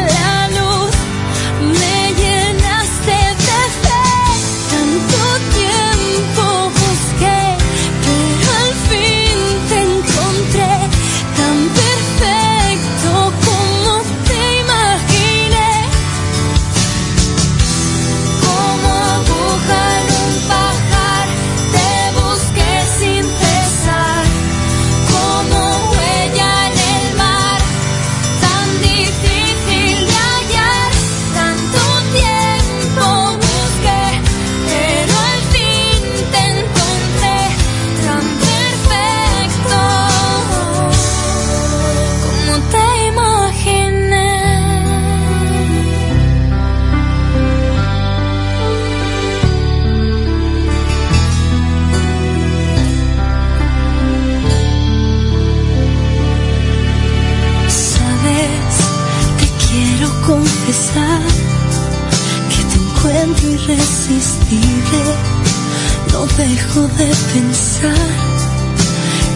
[66.82, 67.94] de pensar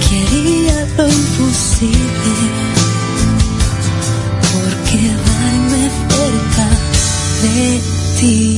[0.06, 2.34] que haría lo imposible
[4.52, 6.68] por quedarme cerca
[7.42, 7.80] de
[8.18, 8.49] ti.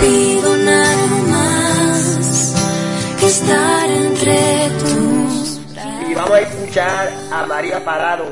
[0.00, 2.54] Pido nada más
[3.20, 5.60] que estar entre tus
[6.08, 8.24] Y vamos a escuchar a María Parado.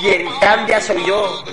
[0.00, 1.44] Quien cambia soy yo.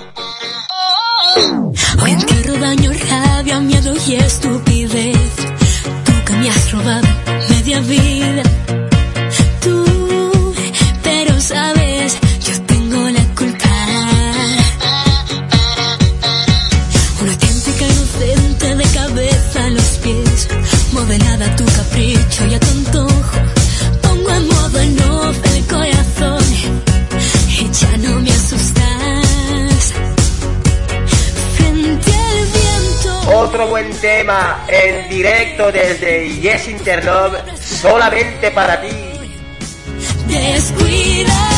[2.02, 5.36] Hoy entierro daño, rabia, miedo y estupidez.
[6.04, 7.08] Tú que me has robado
[7.50, 8.42] media vida.
[9.62, 10.54] Tú,
[11.02, 12.18] pero sabes,
[21.16, 23.38] Modelada a tu capricho y a tu antojo.
[24.02, 26.44] Pongo en modo off el corazón.
[27.48, 29.94] Y ya no me asustas.
[31.56, 33.38] Frente al viento.
[33.38, 38.88] Otro buen tema en directo desde Yes Interlove, solamente para ti.
[40.28, 41.50] Descuida,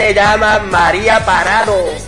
[0.00, 1.99] se llama María Parado.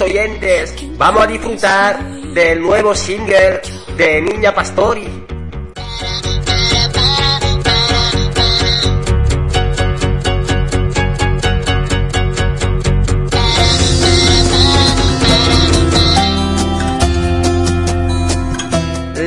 [0.00, 2.02] Oyentes, vamos a disfrutar
[2.34, 3.60] del nuevo single
[3.96, 5.24] de Niña Pastori.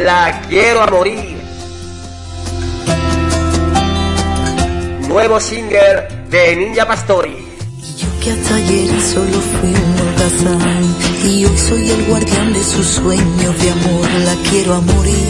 [0.03, 1.37] La quiero a morir.
[5.07, 7.47] Nuevo single de Ninja Pastori.
[8.23, 10.06] que hasta ayer solo fui un
[11.23, 15.25] y hoy soy el guardián de sus sueños de amor, la quiero a morir.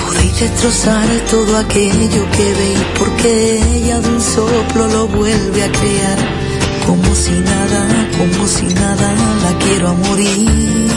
[0.00, 6.18] Podéis destrozar todo aquello que veis porque ella de un soplo lo vuelve a crear,
[6.86, 9.12] como si nada, como si nada,
[9.42, 10.88] la quiero a morir.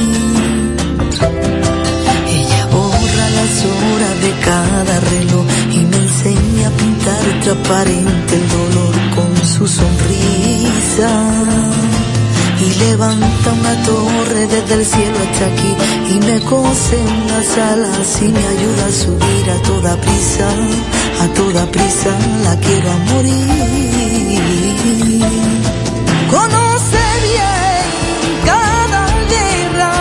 [2.29, 9.06] Ella borra las horas de cada reloj y me enseña a pintar transparente el dolor
[9.47, 11.09] su sonrisa.
[12.59, 15.75] Y levanta una torre desde el cielo hasta aquí
[16.13, 20.49] y me cose unas alas y me ayuda a subir a toda prisa,
[21.21, 22.09] a toda prisa
[22.43, 24.37] la quiero a morir.
[26.31, 27.85] Conoce bien
[28.45, 29.93] cada guerra,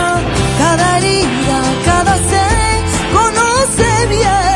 [0.57, 2.77] cada herida, cada sed,
[3.13, 4.46] conoce bien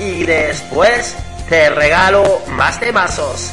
[0.00, 1.14] Y después
[1.50, 3.50] te regalo más temazos.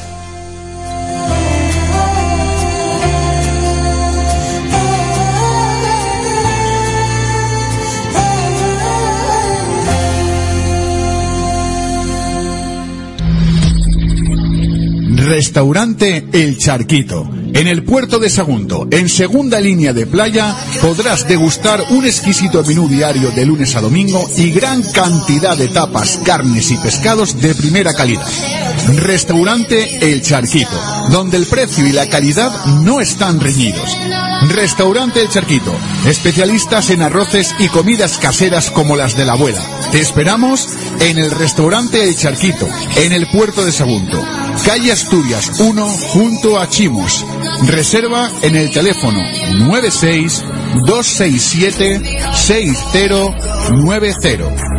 [15.16, 17.43] Restaurante El Charquito.
[17.54, 22.88] En el puerto de Sagunto, en segunda línea de playa, podrás degustar un exquisito menú
[22.88, 27.94] diario de lunes a domingo y gran cantidad de tapas, carnes y pescados de primera
[27.94, 28.26] calidad.
[28.96, 32.52] Restaurante El Charquito, donde el precio y la calidad
[32.82, 33.96] no están reñidos.
[34.48, 35.72] Restaurante El Charquito,
[36.06, 39.62] especialistas en arroces y comidas caseras como las de la abuela.
[39.92, 40.68] Te esperamos
[40.98, 44.20] en el restaurante El Charquito, en el puerto de Sagunto,
[44.66, 47.24] calle Asturias 1, junto a Chimos.
[47.66, 49.20] Reserva en el teléfono
[49.58, 50.44] 96
[50.86, 54.28] 267 6090.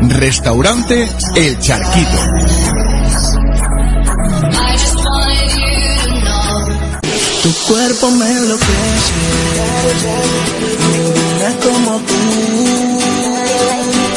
[0.09, 2.17] Restaurante El Charquito.
[7.43, 8.65] Tu cuerpo me enloquece,
[11.63, 12.84] como tú.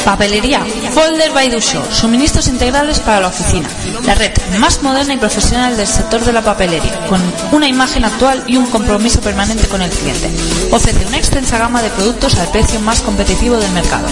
[0.09, 3.69] Papelería Folder by Dusho, suministros integrales para la oficina.
[4.07, 7.21] La red más moderna y profesional del sector de la papelería, con
[7.51, 10.31] una imagen actual y un compromiso permanente con el cliente.
[10.71, 14.07] Ofrece una extensa gama de productos al precio más competitivo del mercado.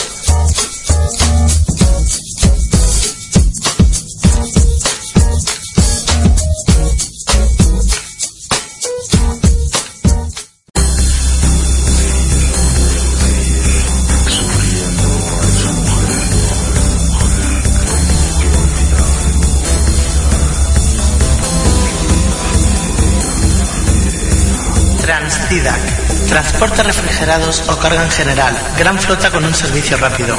[25.06, 25.80] Transdidac.
[26.28, 28.58] Transporte refrigerados o carga en general.
[28.76, 30.36] Gran flota con un servicio rápido.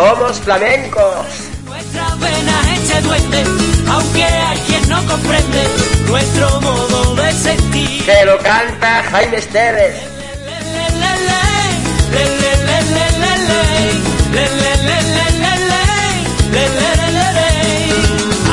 [0.00, 1.26] somos flamencos.
[1.66, 3.44] Nuestra vena hecha duende,
[3.90, 5.62] aunque hay quien no comprende
[6.08, 8.04] nuestro modo de sentir.
[8.06, 9.94] Que lo canta Jaime Esteves.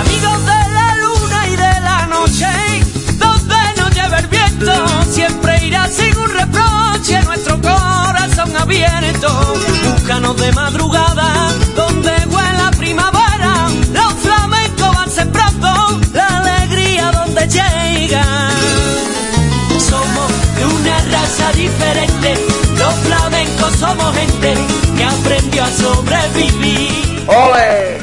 [0.02, 2.48] Amigos de la luna y de la noche,
[3.18, 4.74] donde nos lleva el viento,
[5.12, 9.77] siempre irá sin un reproche nuestro corazón abierto
[10.36, 18.26] madrugada, donde huele a primavera, los flamencos van sembrando la alegría donde llega.
[19.80, 22.46] Somos de una raza diferente,
[22.78, 24.54] los flamencos somos gente
[24.98, 27.24] que aprendió a sobrevivir.
[27.28, 27.98] ¡Ole!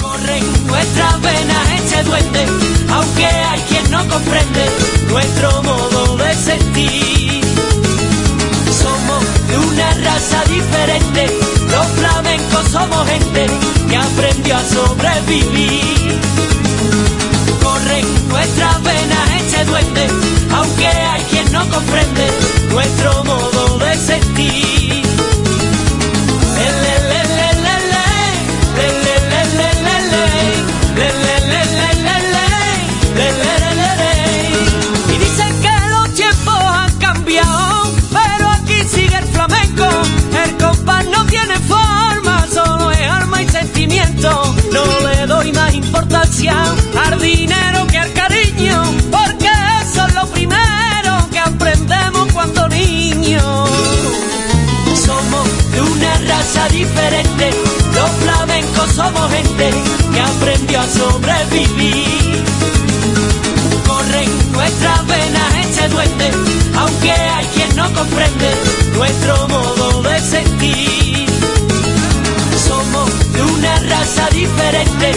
[0.00, 2.46] Corren nuestras venas ese duende,
[2.92, 4.70] aunque hay quien no comprende
[5.10, 7.47] nuestro modo de sentir.
[10.18, 11.26] Diferente,
[11.70, 13.46] los flamencos somos gente
[13.88, 16.18] que aprendió a sobrevivir.
[17.62, 20.08] Corren nuestras venas ese duende,
[20.56, 22.28] aunque hay quien no comprende
[22.72, 24.77] nuestro modo de sentir.
[46.48, 49.50] Al dinero que al cariño, porque
[49.82, 53.70] eso es lo primero que aprendemos cuando niños.
[55.04, 57.50] Somos de una raza diferente,
[57.94, 59.70] los flamencos somos gente
[60.12, 62.44] que aprendió a sobrevivir.
[63.86, 66.30] Corren nuestras venas ese duende,
[66.76, 68.50] aunque hay quien no comprende
[68.96, 71.26] nuestro modo de sentir.
[72.66, 75.12] Somos de una raza diferente,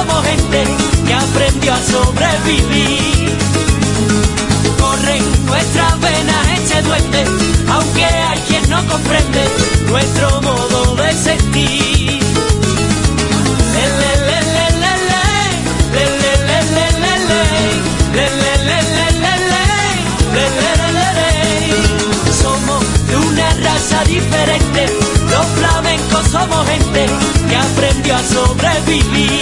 [0.00, 0.64] somos gente
[1.06, 3.36] que aprendió a sobrevivir.
[4.80, 7.24] Corren nuestras venas este duende,
[7.68, 9.42] aunque hay quien no comprende
[9.88, 12.20] nuestro modo de sentir.
[22.42, 24.86] Somos de una raza diferente,
[25.30, 27.06] los flamencos somos gente
[27.48, 29.39] que aprendió a sobrevivir.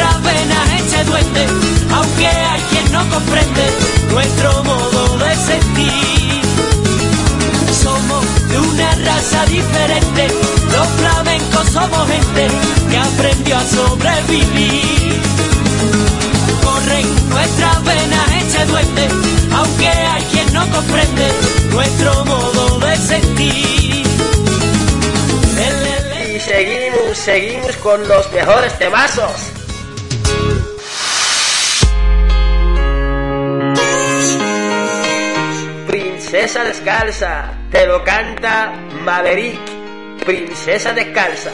[0.00, 1.46] Nuestras venas ese duende,
[1.92, 3.64] aunque hay quien no comprende
[4.10, 6.42] nuestro modo de sentir.
[7.82, 10.28] Somos de una raza diferente,
[10.72, 12.48] los flamencos somos gente
[12.88, 15.20] que aprendió a sobrevivir.
[16.64, 19.08] Corren nuestras venas ese duende,
[19.54, 21.30] aunque hay quien no comprende
[21.72, 24.06] nuestro modo de sentir.
[26.34, 29.59] Y seguimos, seguimos con los mejores temazos.
[36.30, 39.58] Princesa descalza, te lo canta Maverick.
[40.24, 41.50] Princesa descalza.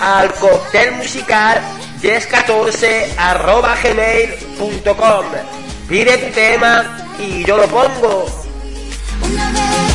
[0.00, 1.60] Al cóctel musical
[2.02, 5.24] 1014 arroba gmail.com.
[5.88, 8.26] Pide tu tema y yo lo pongo.
[9.22, 9.92] una vez,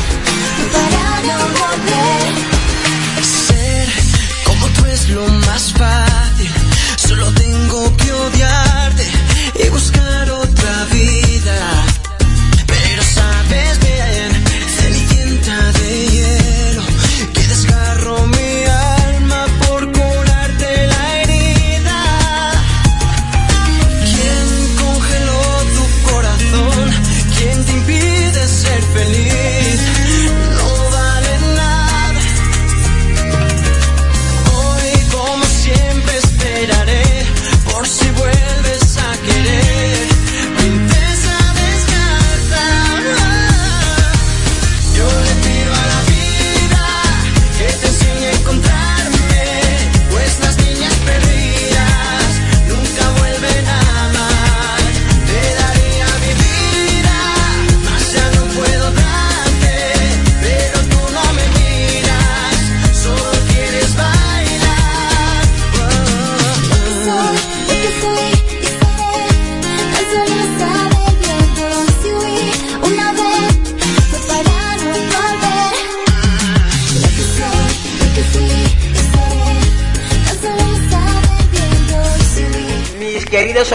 [0.72, 3.24] para no volver.
[3.24, 3.88] Ser
[4.44, 6.13] como tú es lo más fácil.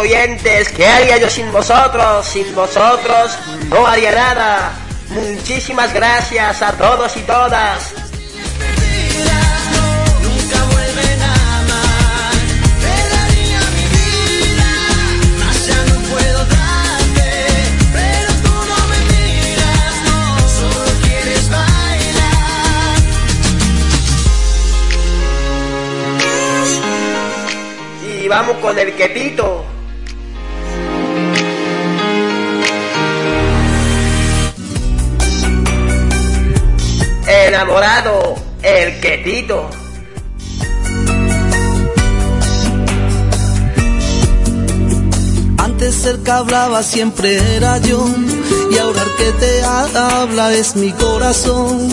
[0.09, 2.25] Oyentes, ¿qué haría yo sin vosotros?
[2.25, 3.37] Sin vosotros
[3.69, 4.71] no haría nada.
[5.09, 7.93] Muchísimas gracias a todos y todas.
[10.23, 11.89] Nunca vuelven a amar.
[37.61, 39.69] Enamorado, el quetito.
[45.57, 48.07] Antes el que hablaba siempre era yo
[48.71, 51.89] y ahora el que te habla es mi corazón.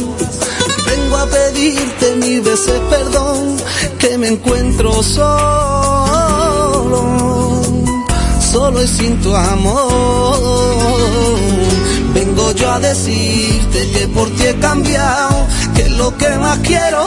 [0.87, 3.57] Vengo a pedirte mil veces perdón
[3.99, 5.27] que me encuentro solo,
[8.53, 10.47] solo y sin tu amor.
[12.57, 17.05] Yo a decirte que por ti he cambiado, que lo que más quiero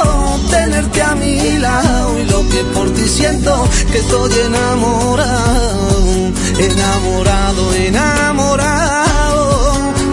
[0.50, 8.74] tenerte a mi lado y lo que por ti siento que estoy enamorado, enamorado, enamorado,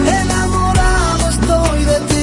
[0.07, 2.17] enamorado estoy de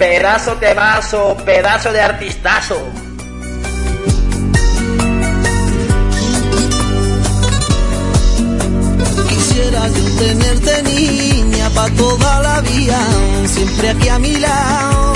[0.00, 2.80] Pedazo de vaso, pedazo de artistazo.
[9.28, 12.98] Quisiera yo tenerte niña pa' toda la vida,
[13.44, 15.12] siempre aquí a mi lado.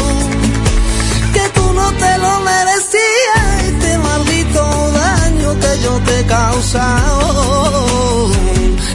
[1.32, 8.30] Que tú no te lo merecías, este maldito daño que yo te he causado.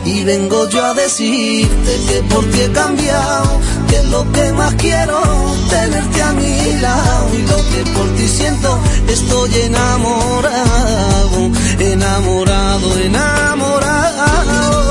[0.06, 3.60] Y vengo yo a decirte que por ti he cambiado,
[3.90, 5.22] que es lo que más quiero,
[5.70, 7.30] tenerte a mi lado.
[7.34, 14.89] Y lo que por ti siento, estoy enamorado, enamorado, enamorado,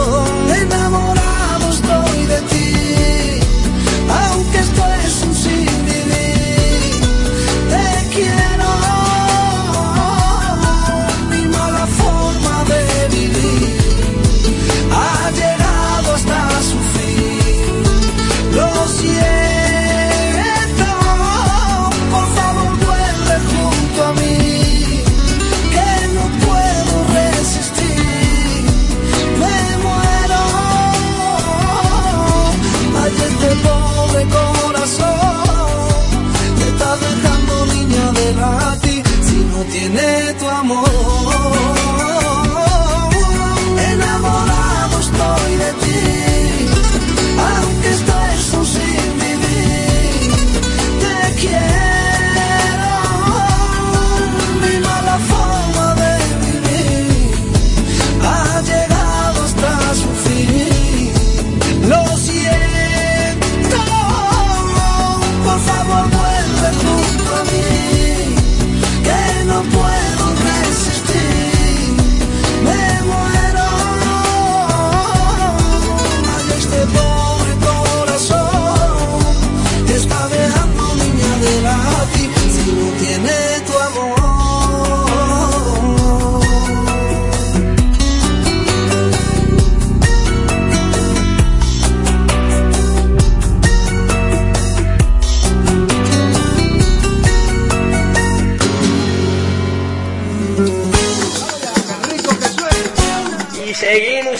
[39.78, 41.47] tiene tu amor.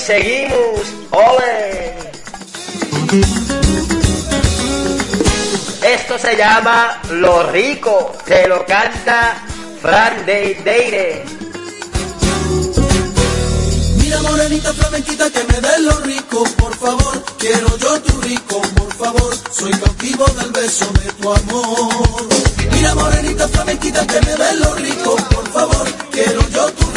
[0.08, 0.80] Seguimos.
[1.10, 1.92] ¡Ole!
[5.82, 8.14] Esto se llama Lo Rico.
[8.24, 9.44] Te lo canta
[9.82, 11.24] Fran de Deire.
[13.98, 18.92] Mira morenita flamenquita que me des lo rico, por favor, quiero yo tu rico, por
[18.94, 22.26] favor, soy cautivo del beso de tu amor.
[22.72, 26.87] Mira morenita flamenquita que me des lo rico, por favor, quiero yo tu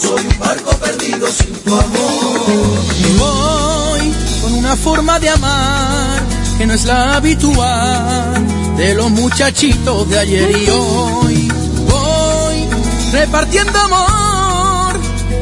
[0.00, 2.80] soy un barco perdido sin tu amor.
[3.18, 4.12] Voy
[4.42, 6.22] con una forma de amar
[6.58, 8.46] que no es la habitual
[8.76, 11.52] de los muchachitos de ayer y hoy.
[11.88, 12.68] Voy
[13.12, 14.20] repartiendo amor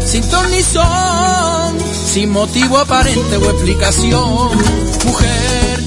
[0.09, 1.77] sin ton ni son,
[2.07, 4.51] sin motivo aparente o explicación.
[5.05, 5.83] Mujer,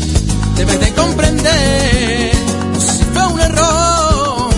[0.57, 2.31] debes de comprender
[2.79, 4.49] si fue un error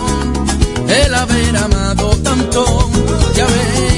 [0.90, 2.90] el haber amado tanto.
[3.38, 3.93] Ya ven,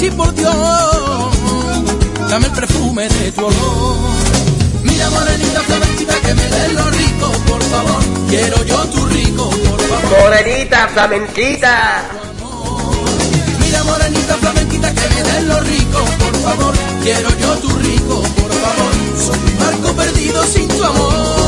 [0.00, 0.54] así por Dios,
[2.30, 3.96] dame el perfume de tu olor.
[4.82, 9.80] Mira morenita flamenquita que me des lo rico, por favor, quiero yo tu rico, por
[9.82, 10.20] favor.
[10.22, 12.02] Morenita, flamenquita.
[13.60, 18.52] Mira morenita flamenquita que me des lo rico, por favor, quiero yo tu rico, por
[18.52, 18.92] favor.
[19.18, 21.39] Soy un barco perdido sin tu amor.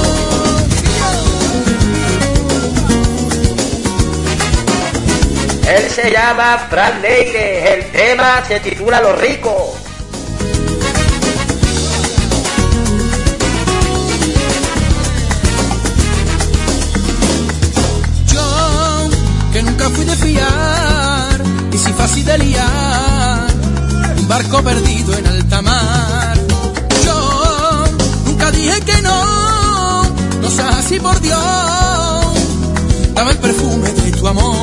[5.68, 7.74] Él se llama Fran Leire.
[7.74, 9.70] El tema se titula Los ricos.
[18.26, 19.10] Yo,
[19.52, 23.47] que nunca fui de fiar, y si fácil de liar,
[24.18, 26.36] un barco perdido en alta mar.
[27.05, 27.84] Yo,
[28.26, 30.02] nunca dije que no,
[30.40, 31.40] no seas así por Dios,
[33.14, 34.61] dame el perfume de tu amor.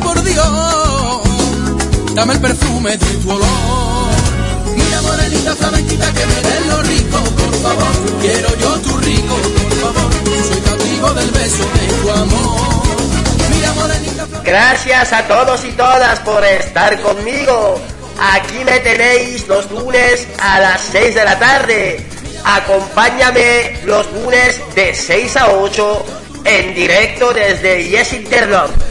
[0.00, 1.20] Por Dios,
[2.14, 4.10] dame el perfume de tu olor.
[4.76, 9.72] Mira morenita flamenquita que me des lo rico, por favor, quiero yo tu rico, por
[9.80, 10.12] favor,
[10.48, 12.82] soy cautivo del beso de tu amor.
[13.54, 17.80] Mira morenita Gracias a todos y todas por estar conmigo.
[18.20, 22.06] Aquí me tenéis los lunes a las 6 de la tarde.
[22.44, 26.04] Acompáñame los lunes de 6 a 8
[26.44, 28.89] en directo desde Yes Internet.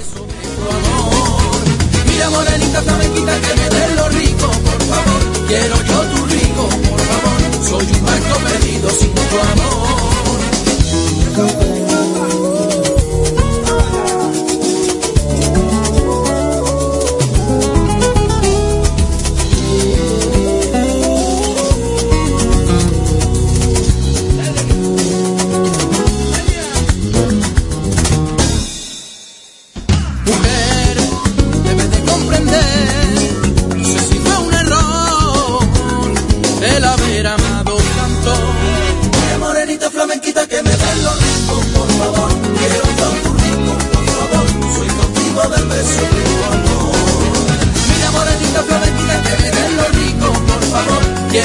[8.92, 9.70] Sin tu amor.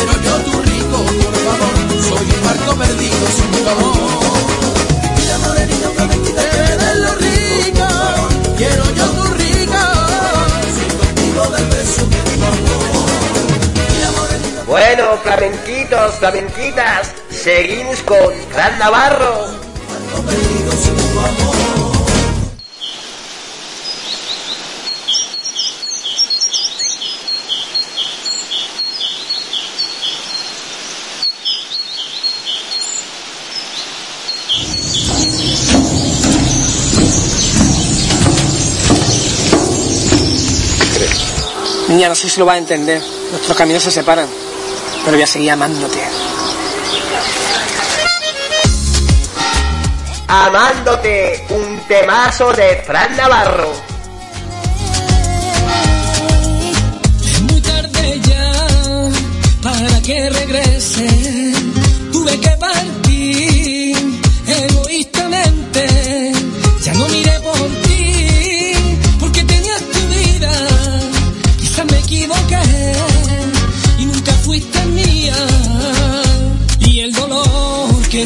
[0.04, 3.94] Quiero yo tu rico, por favor, soy un barco perdido sin tu amor.
[5.16, 7.86] Mira flamenquita que me den lo rico,
[8.56, 9.82] quiero yo tu rico,
[10.74, 13.04] soy cautivo del beso de tu amor.
[14.66, 19.46] Bueno, flamenquitos, flamenquitas, seguimos con Fran Navarro.
[20.26, 21.53] perdido sin tu amor.
[41.94, 43.00] Niña, no sé si lo vas a entender.
[43.30, 44.26] Nuestros caminos se separan.
[45.04, 46.02] Pero voy a seguir amándote.
[50.26, 53.93] Amándote, un temazo de Fran Navarro.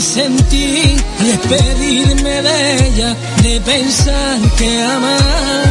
[0.08, 5.64] Sentí despedirme de ella, de pensar que amar,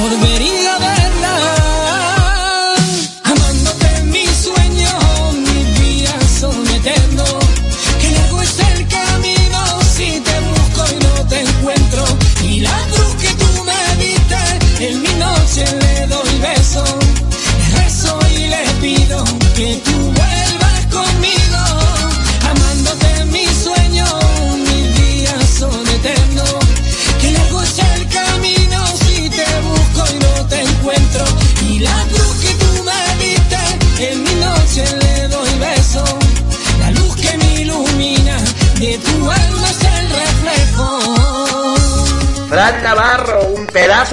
[0.00, 0.75] volvería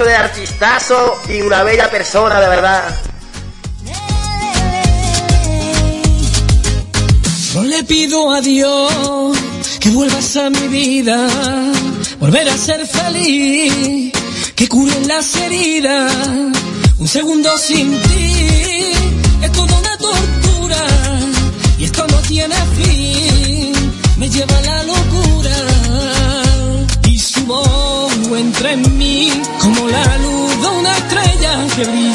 [0.02, 2.82] de artistazo y una bella persona, de verdad.
[7.52, 9.38] Yo le pido a Dios
[9.78, 11.28] que vuelvas a mi vida,
[12.18, 14.12] volver a ser feliz,
[14.56, 16.12] que cure las heridas.
[16.98, 18.92] Un segundo sin ti
[19.42, 20.82] es toda una tortura
[21.78, 23.72] y esto no tiene fin,
[24.16, 25.56] me lleva a la locura
[27.06, 27.84] y su voz
[28.36, 28.93] entre mí
[30.02, 32.13] la luz de una estrella que brilla.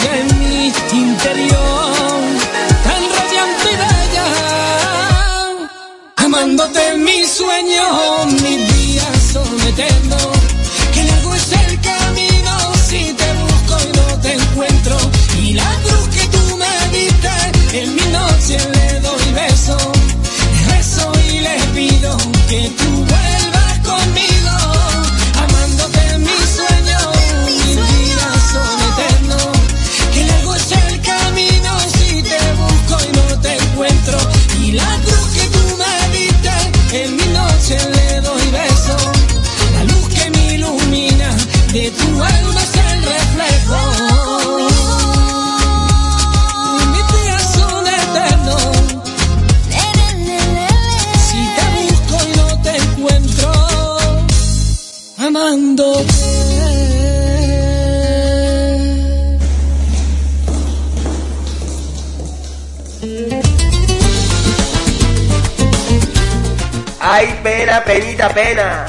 [67.12, 68.86] Ay, pena, penita, pena.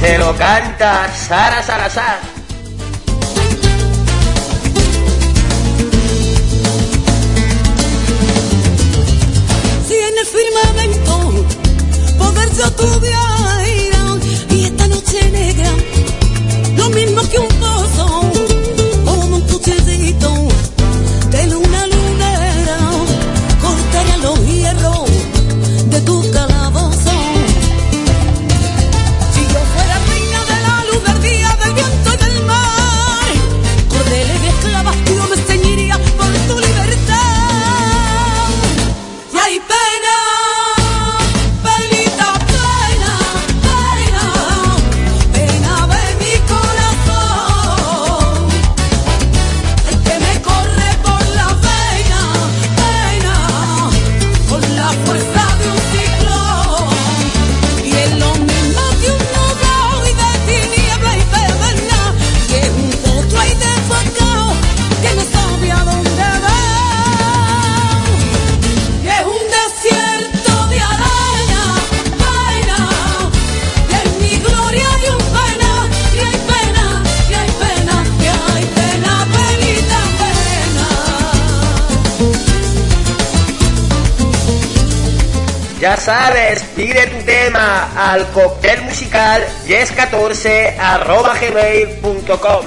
[0.00, 2.18] Te lo canta Sara Salazar.
[9.86, 11.44] Si en el firmamento
[12.16, 13.68] poder se tu vida
[14.48, 15.93] y esta noche negra
[86.04, 92.66] sabes, pide tu tema al cóctel musical yes14 arroba gmail.com.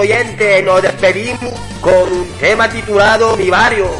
[0.00, 3.90] oyentes, nos despedimos con un tema titulado Mi Barrio.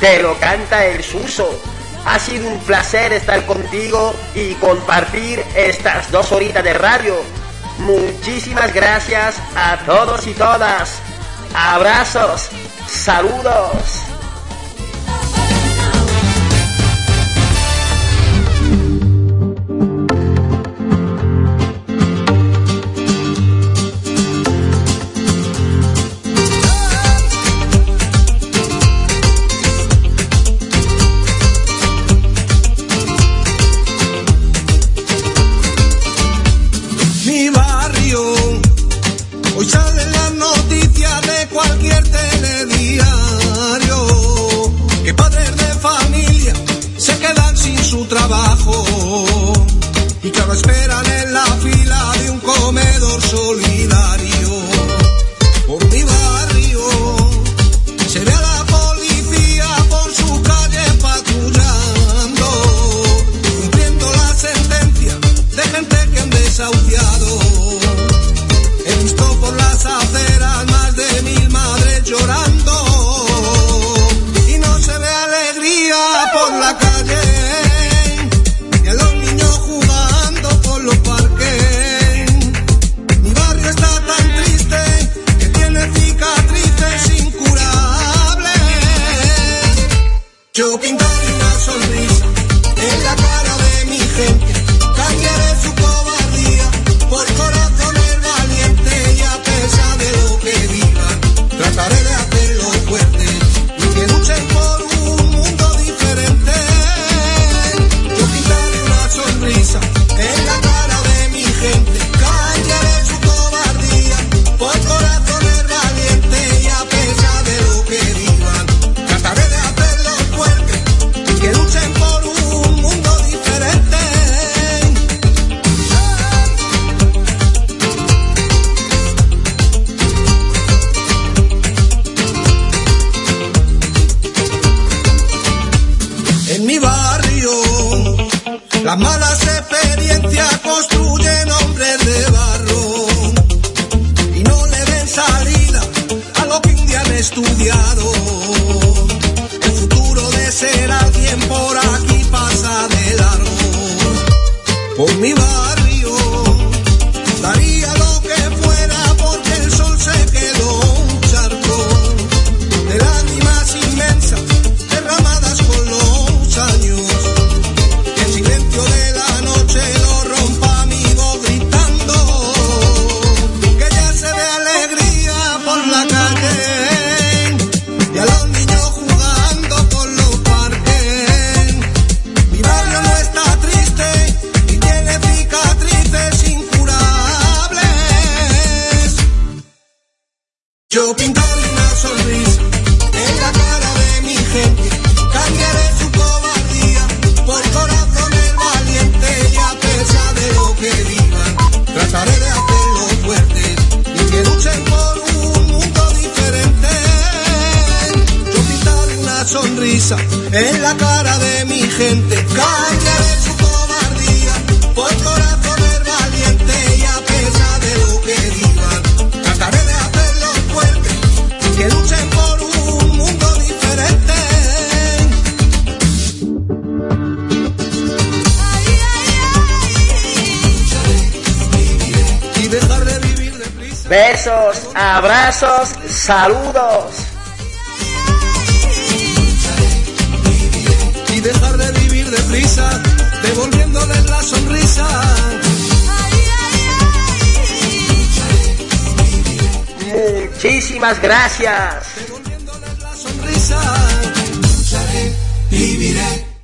[0.00, 1.60] Te lo canta el Suso.
[2.06, 7.14] Ha sido un placer estar contigo y compartir estas dos horitas de radio.
[7.78, 10.98] Muchísimas gracias a todos y todas.
[11.54, 12.48] Abrazos,
[12.88, 14.01] saludos.